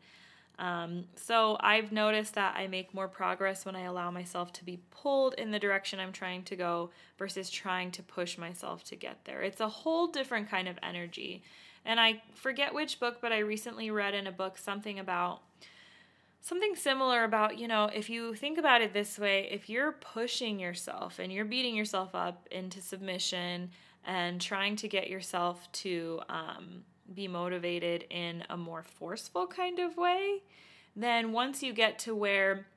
Um, 0.60 1.06
so 1.16 1.58
I've 1.62 1.94
noticed 1.94 2.36
that 2.36 2.56
I 2.58 2.68
make 2.68 2.94
more 2.94 3.08
progress 3.08 3.66
when 3.66 3.78
I 3.78 3.84
allow 3.84 4.12
myself 4.12 4.52
to 4.54 4.66
be 4.66 4.82
pulled 4.92 5.34
in 5.36 5.52
the 5.52 5.60
direction 5.60 6.02
I'm 6.02 6.12
trying 6.12 6.44
to 6.44 6.56
go 6.56 6.90
versus 7.18 7.50
trying 7.50 7.92
to 7.92 8.04
push 8.04 8.38
myself 8.38 8.84
to 8.86 8.98
get 8.98 9.24
there. 9.24 9.42
It's 9.42 9.62
a 9.62 9.70
whole 9.70 10.08
different 10.08 10.50
kind 10.50 10.68
of 10.68 10.78
energy. 10.84 11.44
And 11.86 11.98
I 11.98 12.22
forget 12.36 12.74
which 12.74 13.00
book, 13.00 13.20
but 13.22 13.32
I 13.32 13.40
recently 13.40 13.90
read 13.90 14.14
in 14.14 14.28
a 14.28 14.34
book 14.34 14.58
something 14.58 15.00
about 15.00 15.42
something 16.42 16.76
similar 16.76 17.24
about, 17.24 17.58
you 17.58 17.68
know, 17.68 17.90
if 17.94 18.10
you 18.10 18.34
think 18.34 18.58
about 18.58 18.82
it 18.82 18.94
this 18.94 19.20
way, 19.20 19.48
if 19.52 19.70
you're 19.70 19.92
pushing 19.92 20.60
yourself 20.60 21.20
and 21.20 21.32
you're 21.32 21.46
beating 21.46 21.76
yourself 21.76 22.16
up 22.16 22.48
into 22.52 22.82
submission 22.82 23.72
and 24.06 24.40
trying 24.40 24.76
to 24.78 24.88
get 24.88 25.10
yourself 25.10 25.70
to 25.72 26.22
um, 26.30 26.84
be 27.14 27.28
motivated 27.28 28.06
in 28.10 28.44
a 28.50 28.58
more 28.58 28.84
forceful 28.84 29.48
kind 29.48 29.80
of 29.80 29.98
way, 29.98 30.42
then 30.96 31.32
once 31.32 31.62
you 31.62 31.74
get 31.74 32.00
to 32.00 32.16
where 32.16 32.68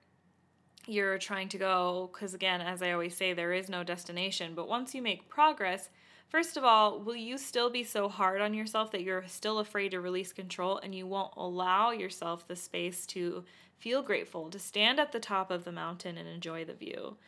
you're 0.86 1.18
trying 1.18 1.48
to 1.48 1.58
go, 1.58 2.10
because 2.12 2.34
again, 2.34 2.60
as 2.60 2.82
I 2.82 2.90
always 2.90 3.16
say, 3.16 3.32
there 3.32 3.52
is 3.52 3.68
no 3.68 3.84
destination, 3.84 4.54
but 4.54 4.68
once 4.68 4.94
you 4.94 5.02
make 5.02 5.28
progress, 5.28 5.88
First 6.32 6.56
of 6.56 6.64
all, 6.64 6.98
will 6.98 7.14
you 7.14 7.36
still 7.36 7.68
be 7.68 7.84
so 7.84 8.08
hard 8.08 8.40
on 8.40 8.54
yourself 8.54 8.90
that 8.92 9.02
you're 9.02 9.28
still 9.28 9.58
afraid 9.58 9.90
to 9.90 10.00
release 10.00 10.32
control 10.32 10.78
and 10.78 10.94
you 10.94 11.06
won't 11.06 11.34
allow 11.36 11.90
yourself 11.90 12.48
the 12.48 12.56
space 12.56 13.04
to 13.08 13.44
feel 13.76 14.00
grateful, 14.00 14.48
to 14.48 14.58
stand 14.58 14.98
at 14.98 15.12
the 15.12 15.20
top 15.20 15.50
of 15.50 15.64
the 15.64 15.72
mountain 15.72 16.16
and 16.16 16.26
enjoy 16.26 16.64
the 16.64 16.72
view 16.72 17.18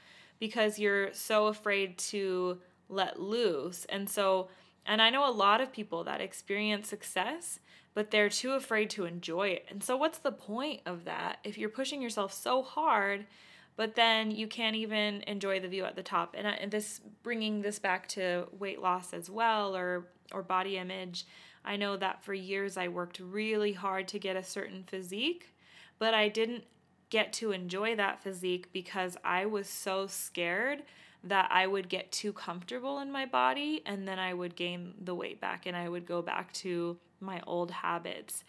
because 0.40 0.78
you're 0.78 1.12
so 1.12 1.48
afraid 1.48 1.98
to 1.98 2.56
let 2.88 3.20
loose? 3.20 3.84
And 3.90 4.08
so, 4.08 4.48
and 4.86 5.02
I 5.02 5.10
know 5.10 5.28
a 5.28 5.30
lot 5.30 5.60
of 5.60 5.70
people 5.70 6.02
that 6.04 6.22
experience 6.22 6.88
success, 6.88 7.60
but 7.92 8.10
they're 8.10 8.30
too 8.30 8.52
afraid 8.52 8.88
to 8.88 9.04
enjoy 9.04 9.48
it. 9.48 9.66
And 9.68 9.84
so, 9.84 9.98
what's 9.98 10.18
the 10.18 10.32
point 10.32 10.80
of 10.86 11.04
that 11.04 11.40
if 11.44 11.58
you're 11.58 11.68
pushing 11.68 12.00
yourself 12.00 12.32
so 12.32 12.62
hard? 12.62 13.26
But 13.76 13.94
then 13.94 14.30
you 14.30 14.46
can't 14.46 14.76
even 14.76 15.22
enjoy 15.26 15.60
the 15.60 15.68
view 15.68 15.84
at 15.84 15.96
the 15.96 16.02
top. 16.02 16.34
And, 16.37 16.46
I, 16.46 16.52
and 16.52 16.70
this 16.70 17.00
bringing 17.22 17.62
this 17.62 17.78
back 17.78 18.08
to 18.10 18.46
weight 18.58 18.80
loss 18.80 19.12
as 19.12 19.28
well, 19.28 19.76
or 19.76 20.08
or 20.32 20.42
body 20.42 20.76
image. 20.76 21.26
I 21.64 21.76
know 21.76 21.96
that 21.96 22.22
for 22.22 22.34
years 22.34 22.76
I 22.76 22.88
worked 22.88 23.20
really 23.20 23.72
hard 23.72 24.08
to 24.08 24.18
get 24.18 24.37
a 24.37 24.42
certain 24.42 24.84
physique, 24.87 25.54
but 25.98 26.14
I 26.14 26.28
didn't 26.28 26.64
get 27.10 27.32
to 27.34 27.52
enjoy 27.52 27.96
that 27.96 28.22
physique 28.22 28.72
because 28.72 29.16
I 29.24 29.46
was 29.46 29.68
so 29.68 30.06
scared 30.06 30.82
that 31.22 31.48
I 31.50 31.66
would 31.66 31.88
get 31.88 32.12
too 32.12 32.32
comfortable 32.32 32.98
in 32.98 33.10
my 33.10 33.24
body 33.24 33.82
and 33.87 34.06
then 34.06 34.18
I 34.18 34.34
would 34.34 34.56
gain 34.56 34.94
the 35.00 35.14
weight 35.14 35.40
back 35.40 35.64
and 35.64 35.76
I 35.76 35.88
would 35.88 36.06
go 36.06 36.20
back 36.20 36.52
to 36.54 36.98
my 37.20 37.40
old 37.46 37.70
habits. 37.70 38.44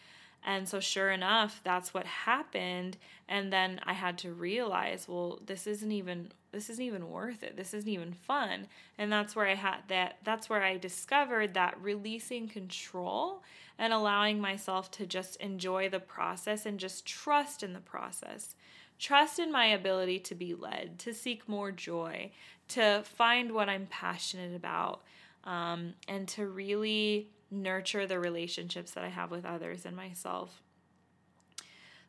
And 0.47 0.69
so, 0.69 0.79
sure 0.79 1.09
enough, 1.09 1.59
that's 1.63 1.91
what 1.91 2.05
happened. 2.05 2.97
And 3.27 3.51
then 3.51 3.81
I 3.83 3.93
had 3.93 4.19
to 4.19 4.31
realize, 4.31 5.07
well, 5.07 5.39
this 5.43 5.65
isn't 5.65 5.91
even 5.91 6.31
this 6.51 6.69
isn't 6.69 6.85
even 6.85 7.09
worth 7.09 7.43
it. 7.43 7.57
This 7.57 7.73
isn't 7.73 7.89
even 7.89 8.13
fun. 8.13 8.67
And 8.97 9.11
that's 9.11 9.35
where 9.35 9.47
I 9.47 9.55
had 9.55 9.79
that. 9.89 10.19
That's 10.23 10.49
where 10.49 10.63
I 10.63 10.77
discovered 10.77 11.55
that 11.55 11.81
releasing 11.81 12.47
control 12.47 13.43
and 13.77 13.91
allowing 13.91 14.39
myself 14.39 14.89
to 14.91 15.05
just 15.05 15.35
enjoy 15.37 15.89
the 15.89 15.99
process 15.99 16.65
and 16.65 16.79
just 16.79 17.05
trust 17.05 17.61
in 17.61 17.73
the 17.73 17.79
process. 17.79 18.55
Trust 18.99 19.39
in 19.39 19.51
my 19.51 19.65
ability 19.65 20.19
to 20.19 20.35
be 20.35 20.53
led, 20.53 20.97
to 20.99 21.13
seek 21.13 21.49
more 21.49 21.71
joy, 21.71 22.31
to 22.69 23.03
find 23.03 23.51
what 23.51 23.67
I'm 23.67 23.87
passionate 23.87 24.55
about, 24.55 25.01
um, 25.43 25.95
and 26.07 26.25
to 26.29 26.47
really 26.47 27.29
nurture 27.55 28.05
the 28.05 28.19
relationships 28.19 28.91
that 28.91 29.03
I 29.03 29.09
have 29.09 29.31
with 29.31 29.45
others 29.45 29.85
and 29.85 29.95
myself. 29.95 30.61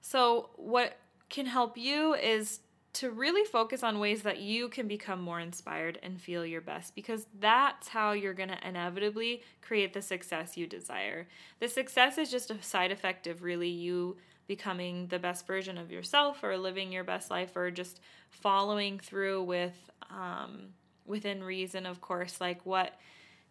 So, 0.01 0.51
what 0.57 0.97
can 1.29 1.47
help 1.47 1.77
you 1.77 2.15
is 2.15 2.61
to 2.95 3.11
really 3.11 3.45
focus 3.45 3.83
on 3.83 3.99
ways 3.99 4.23
that 4.23 4.39
you 4.39 4.69
can 4.69 4.89
become 4.89 5.21
more 5.21 5.39
inspired 5.39 5.99
and 6.03 6.19
feel 6.19 6.47
your 6.47 6.63
best 6.63 6.95
because 6.95 7.27
that's 7.39 7.89
how 7.89 8.13
you're 8.13 8.33
going 8.33 8.49
to 8.49 8.67
inevitably 8.67 9.43
create 9.61 9.93
the 9.93 10.01
success 10.01 10.57
you 10.57 10.67
desire. 10.67 11.29
The 11.61 11.69
success 11.69 12.17
is 12.17 12.31
just 12.31 12.51
a 12.51 12.63
side 12.63 12.93
effect 12.93 13.27
of 13.27 13.43
really 13.43 13.69
you 13.69 14.17
becoming 14.47 15.09
the 15.09 15.19
best 15.19 15.47
version 15.47 15.77
of 15.77 15.91
yourself 15.91 16.43
or 16.43 16.57
living 16.57 16.91
your 16.91 17.05
best 17.05 17.31
life 17.31 17.55
or 17.55 17.71
just 17.71 18.01
following 18.31 18.99
through 18.99 19.43
with 19.43 19.91
um, 20.11 20.69
within 21.05 21.43
reason 21.43 21.85
of 21.85 22.01
course 22.01 22.41
like 22.41 22.65
what 22.65 22.99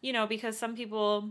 you 0.01 0.11
know 0.11 0.25
because 0.25 0.57
some 0.57 0.75
people 0.75 1.29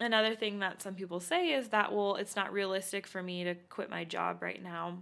another 0.00 0.34
thing 0.34 0.58
that 0.60 0.82
some 0.82 0.94
people 0.94 1.20
say 1.20 1.50
is 1.50 1.68
that 1.68 1.92
well 1.92 2.16
it's 2.16 2.34
not 2.34 2.52
realistic 2.52 3.06
for 3.06 3.22
me 3.22 3.44
to 3.44 3.54
quit 3.68 3.90
my 3.90 4.04
job 4.04 4.42
right 4.42 4.62
now. 4.62 4.98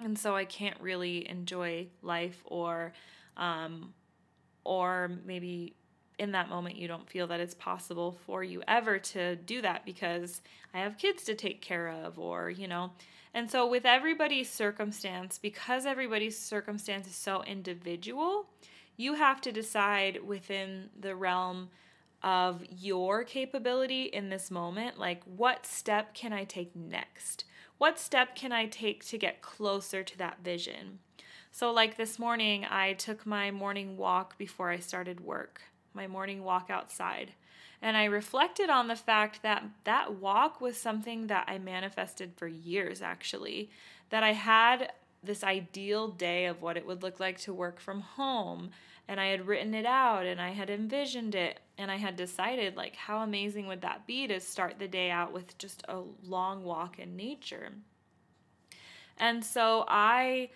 And 0.00 0.18
so 0.18 0.34
i 0.36 0.44
can't 0.44 0.80
really 0.80 1.28
enjoy 1.28 1.88
life 2.02 2.42
or 2.44 2.92
um, 3.36 3.94
or 4.64 5.10
maybe 5.24 5.74
in 6.18 6.32
that 6.32 6.48
moment 6.48 6.76
you 6.76 6.88
don't 6.88 7.08
feel 7.08 7.28
that 7.28 7.40
it's 7.40 7.54
possible 7.54 8.18
for 8.26 8.42
you 8.42 8.60
ever 8.66 8.98
to 8.98 9.36
do 9.36 9.62
that 9.62 9.84
because 9.84 10.42
i 10.74 10.78
have 10.78 10.98
kids 10.98 11.22
to 11.24 11.34
take 11.34 11.60
care 11.60 11.88
of 11.88 12.18
or 12.18 12.50
you 12.50 12.68
know. 12.68 12.90
And 13.34 13.48
so 13.48 13.68
with 13.68 13.84
everybody's 13.84 14.50
circumstance 14.50 15.38
because 15.38 15.86
everybody's 15.86 16.36
circumstance 16.36 17.06
is 17.06 17.14
so 17.14 17.42
individual 17.44 18.46
you 18.96 19.14
have 19.14 19.40
to 19.42 19.52
decide 19.52 20.22
within 20.26 20.90
the 20.98 21.14
realm 21.14 21.70
of 22.22 22.64
your 22.70 23.24
capability 23.24 24.04
in 24.04 24.28
this 24.28 24.50
moment. 24.50 24.98
Like, 24.98 25.22
what 25.24 25.66
step 25.66 26.14
can 26.14 26.32
I 26.32 26.44
take 26.44 26.74
next? 26.74 27.44
What 27.78 27.98
step 27.98 28.34
can 28.34 28.50
I 28.52 28.66
take 28.66 29.04
to 29.06 29.18
get 29.18 29.42
closer 29.42 30.02
to 30.02 30.18
that 30.18 30.38
vision? 30.42 30.98
So, 31.52 31.72
like 31.72 31.96
this 31.96 32.18
morning, 32.18 32.64
I 32.64 32.92
took 32.92 33.24
my 33.24 33.50
morning 33.50 33.96
walk 33.96 34.36
before 34.36 34.70
I 34.70 34.78
started 34.78 35.20
work, 35.20 35.62
my 35.94 36.06
morning 36.06 36.44
walk 36.44 36.68
outside. 36.70 37.32
And 37.80 37.96
I 37.96 38.04
reflected 38.04 38.70
on 38.70 38.88
the 38.88 38.96
fact 38.96 39.42
that 39.42 39.64
that 39.84 40.14
walk 40.14 40.60
was 40.60 40.76
something 40.76 41.28
that 41.28 41.44
I 41.46 41.58
manifested 41.58 42.32
for 42.36 42.48
years, 42.48 43.00
actually. 43.00 43.70
That 44.10 44.24
I 44.24 44.32
had 44.32 44.92
this 45.22 45.44
ideal 45.44 46.08
day 46.08 46.46
of 46.46 46.62
what 46.62 46.76
it 46.76 46.86
would 46.86 47.02
look 47.02 47.20
like 47.20 47.38
to 47.40 47.52
work 47.52 47.80
from 47.80 48.00
home 48.00 48.70
and 49.08 49.18
I 49.18 49.28
had 49.28 49.46
written 49.46 49.74
it 49.74 49.86
out 49.86 50.26
and 50.26 50.40
I 50.40 50.50
had 50.50 50.68
envisioned 50.68 51.34
it 51.34 51.60
and 51.78 51.90
I 51.90 51.96
had 51.96 52.14
decided 52.14 52.76
like 52.76 52.94
how 52.94 53.22
amazing 53.22 53.66
would 53.66 53.80
that 53.80 54.06
be 54.06 54.26
to 54.28 54.38
start 54.38 54.78
the 54.78 54.86
day 54.86 55.10
out 55.10 55.32
with 55.32 55.56
just 55.56 55.82
a 55.88 56.02
long 56.22 56.62
walk 56.62 56.98
in 56.98 57.16
nature. 57.16 57.72
And 59.16 59.44
so 59.44 59.84
I 59.88 60.50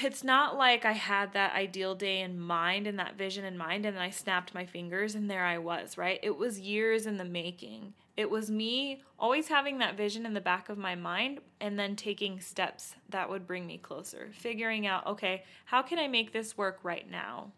it's 0.00 0.24
not 0.24 0.56
like 0.56 0.84
I 0.84 0.92
had 0.92 1.34
that 1.34 1.54
ideal 1.54 1.94
day 1.94 2.20
in 2.20 2.40
mind 2.40 2.86
and 2.86 2.98
that 2.98 3.16
vision 3.16 3.44
in 3.44 3.58
mind 3.58 3.86
and 3.86 3.94
then 3.94 4.02
I 4.02 4.10
snapped 4.10 4.54
my 4.54 4.66
fingers 4.66 5.14
and 5.14 5.30
there 5.30 5.44
I 5.44 5.58
was, 5.58 5.96
right? 5.96 6.18
It 6.22 6.36
was 6.36 6.58
years 6.58 7.06
in 7.06 7.18
the 7.18 7.24
making. 7.24 7.94
It 8.16 8.30
was 8.30 8.50
me 8.50 9.02
always 9.18 9.48
having 9.48 9.78
that 9.78 9.96
vision 9.96 10.26
in 10.26 10.34
the 10.34 10.40
back 10.40 10.68
of 10.68 10.76
my 10.76 10.94
mind 10.94 11.40
and 11.60 11.78
then 11.78 11.96
taking 11.96 12.40
steps 12.40 12.94
that 13.08 13.30
would 13.30 13.46
bring 13.46 13.66
me 13.66 13.78
closer, 13.78 14.30
figuring 14.34 14.86
out, 14.86 15.06
okay, 15.06 15.44
how 15.64 15.80
can 15.80 15.98
I 15.98 16.08
make 16.08 16.32
this 16.32 16.58
work 16.58 16.80
right 16.82 17.10
now? 17.10 17.52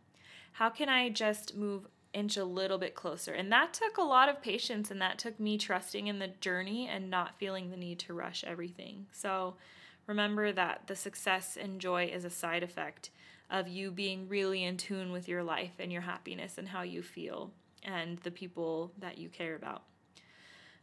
How 0.52 0.70
can 0.70 0.88
I 0.88 1.08
just 1.08 1.56
move 1.56 1.88
inch 2.12 2.36
a 2.36 2.44
little 2.44 2.78
bit 2.78 2.94
closer? 2.94 3.32
And 3.32 3.50
that 3.50 3.74
took 3.74 3.98
a 3.98 4.02
lot 4.02 4.28
of 4.28 4.40
patience 4.40 4.92
and 4.92 5.02
that 5.02 5.18
took 5.18 5.40
me 5.40 5.58
trusting 5.58 6.06
in 6.06 6.20
the 6.20 6.28
journey 6.28 6.88
and 6.88 7.10
not 7.10 7.38
feeling 7.38 7.70
the 7.70 7.76
need 7.76 7.98
to 8.00 8.14
rush 8.14 8.44
everything. 8.44 9.06
So 9.10 9.56
remember 10.06 10.52
that 10.52 10.82
the 10.86 10.94
success 10.94 11.58
and 11.60 11.80
joy 11.80 12.04
is 12.04 12.24
a 12.24 12.30
side 12.30 12.62
effect 12.62 13.10
of 13.50 13.66
you 13.66 13.90
being 13.90 14.28
really 14.28 14.62
in 14.62 14.76
tune 14.76 15.10
with 15.10 15.28
your 15.28 15.42
life 15.42 15.72
and 15.80 15.90
your 15.90 16.02
happiness 16.02 16.58
and 16.58 16.68
how 16.68 16.82
you 16.82 17.02
feel 17.02 17.50
and 17.82 18.18
the 18.18 18.30
people 18.30 18.92
that 18.98 19.18
you 19.18 19.28
care 19.28 19.56
about. 19.56 19.82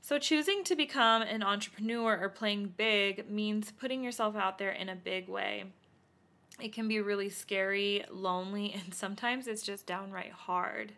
So, 0.04 0.18
choosing 0.18 0.64
to 0.64 0.76
become 0.76 1.22
an 1.22 1.44
entrepreneur 1.44 2.18
or 2.18 2.28
playing 2.30 2.74
big 2.76 3.30
means 3.30 3.72
putting 3.72 4.04
yourself 4.04 4.36
out 4.36 4.58
there 4.58 4.72
in 4.72 4.90
a 4.90 4.96
big 4.96 5.30
way. 5.30 5.66
It 6.60 6.74
can 6.74 6.88
be 6.88 7.00
really 7.00 7.30
scary, 7.30 8.04
lonely, 8.10 8.74
and 8.84 8.94
sometimes 8.94 9.48
it's 9.48 9.64
just 9.64 9.86
downright 9.86 10.32
hard. 10.32 10.94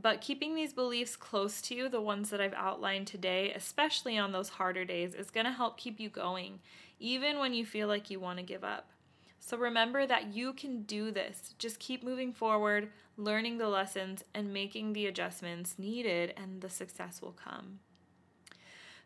but 0.00 0.20
keeping 0.20 0.54
these 0.54 0.72
beliefs 0.72 1.16
close 1.16 1.60
to 1.62 1.74
you, 1.74 1.88
the 1.88 2.00
ones 2.00 2.30
that 2.30 2.40
I've 2.40 2.54
outlined 2.54 3.08
today, 3.08 3.52
especially 3.52 4.16
on 4.16 4.32
those 4.32 4.50
harder 4.50 4.84
days, 4.84 5.14
is 5.14 5.30
going 5.30 5.46
to 5.46 5.52
help 5.52 5.76
keep 5.76 5.98
you 6.00 6.08
going, 6.08 6.60
even 7.00 7.38
when 7.38 7.52
you 7.52 7.66
feel 7.66 7.88
like 7.88 8.08
you 8.10 8.20
want 8.20 8.38
to 8.38 8.44
give 8.44 8.64
up. 8.64 8.90
So 9.40 9.56
remember 9.56 10.06
that 10.06 10.34
you 10.34 10.52
can 10.52 10.82
do 10.82 11.10
this. 11.10 11.54
Just 11.58 11.78
keep 11.78 12.04
moving 12.04 12.32
forward, 12.32 12.90
learning 13.16 13.58
the 13.58 13.68
lessons, 13.68 14.24
and 14.34 14.52
making 14.52 14.92
the 14.92 15.06
adjustments 15.06 15.78
needed, 15.78 16.32
and 16.36 16.60
the 16.60 16.70
success 16.70 17.20
will 17.20 17.32
come. 17.32 17.80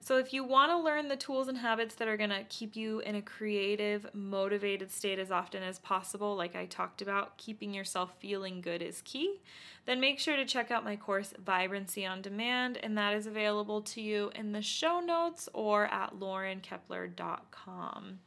So, 0.04 0.18
if 0.18 0.32
you 0.32 0.42
want 0.42 0.72
to 0.72 0.78
learn 0.78 1.06
the 1.06 1.14
tools 1.14 1.46
and 1.46 1.56
habits 1.56 1.94
that 1.94 2.08
are 2.08 2.16
going 2.16 2.30
to 2.30 2.42
keep 2.48 2.74
you 2.74 2.98
in 2.98 3.14
a 3.14 3.22
creative, 3.22 4.04
motivated 4.12 4.90
state 4.90 5.20
as 5.20 5.30
often 5.30 5.62
as 5.62 5.78
possible, 5.78 6.34
like 6.34 6.56
I 6.56 6.66
talked 6.66 7.02
about, 7.02 7.38
keeping 7.38 7.72
yourself 7.72 8.12
feeling 8.18 8.60
good 8.60 8.82
is 8.82 9.00
key, 9.02 9.40
then 9.84 10.00
make 10.00 10.18
sure 10.18 10.34
to 10.34 10.44
check 10.44 10.72
out 10.72 10.82
my 10.82 10.96
course, 10.96 11.32
Vibrancy 11.38 12.04
on 12.04 12.20
Demand, 12.20 12.78
and 12.82 12.98
that 12.98 13.14
is 13.14 13.28
available 13.28 13.80
to 13.80 14.00
you 14.00 14.32
in 14.34 14.50
the 14.50 14.60
show 14.60 14.98
notes 14.98 15.48
or 15.54 15.86
at 15.86 16.18
laurenkepler.com 16.18 18.18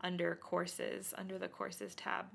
under 0.00 0.36
courses, 0.36 1.12
under 1.18 1.36
the 1.36 1.48
courses 1.48 1.96
tab. 1.96 2.26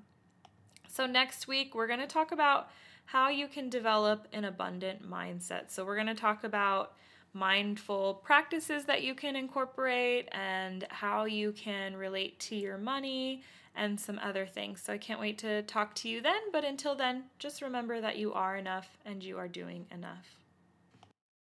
So, 0.90 1.06
next 1.06 1.48
week, 1.48 1.74
we're 1.74 1.88
going 1.88 2.02
to 2.02 2.06
talk 2.06 2.34
about 2.34 2.68
how 3.06 3.30
you 3.30 3.48
can 3.48 3.70
develop 3.70 4.28
an 4.34 4.44
abundant 4.44 5.10
mindset. 5.10 5.72
So, 5.72 5.86
we're 5.86 5.96
going 5.96 6.08
to 6.08 6.14
talk 6.14 6.44
about 6.44 6.96
mindful 7.34 8.16
practices 8.24 8.86
that 8.86 9.04
you 9.04 9.16
can 9.16 9.36
incorporate 9.36 10.30
and 10.32 10.86
how 10.90 11.26
you 11.26 11.52
can 11.52 11.96
relate 11.96 12.40
to 12.40 12.56
your 12.56 12.78
money 12.78 13.44
and 13.76 14.00
some 14.00 14.20
other 14.20 14.46
things. 14.46 14.82
So 14.82 14.94
I 14.94 14.98
can't 14.98 15.20
wait 15.20 15.40
to 15.40 15.64
talk 15.64 15.96
to 15.96 16.10
you 16.10 16.22
then. 16.22 16.52
But 16.52 16.64
until 16.64 16.96
then, 16.96 17.24
just 17.40 17.62
remember 17.62 18.00
that 18.02 18.18
you 18.18 18.34
are 18.34 18.56
enough 18.56 18.98
and 19.06 19.24
you 19.24 19.38
are 19.38 19.48
doing 19.48 19.88
enough. 19.92 20.43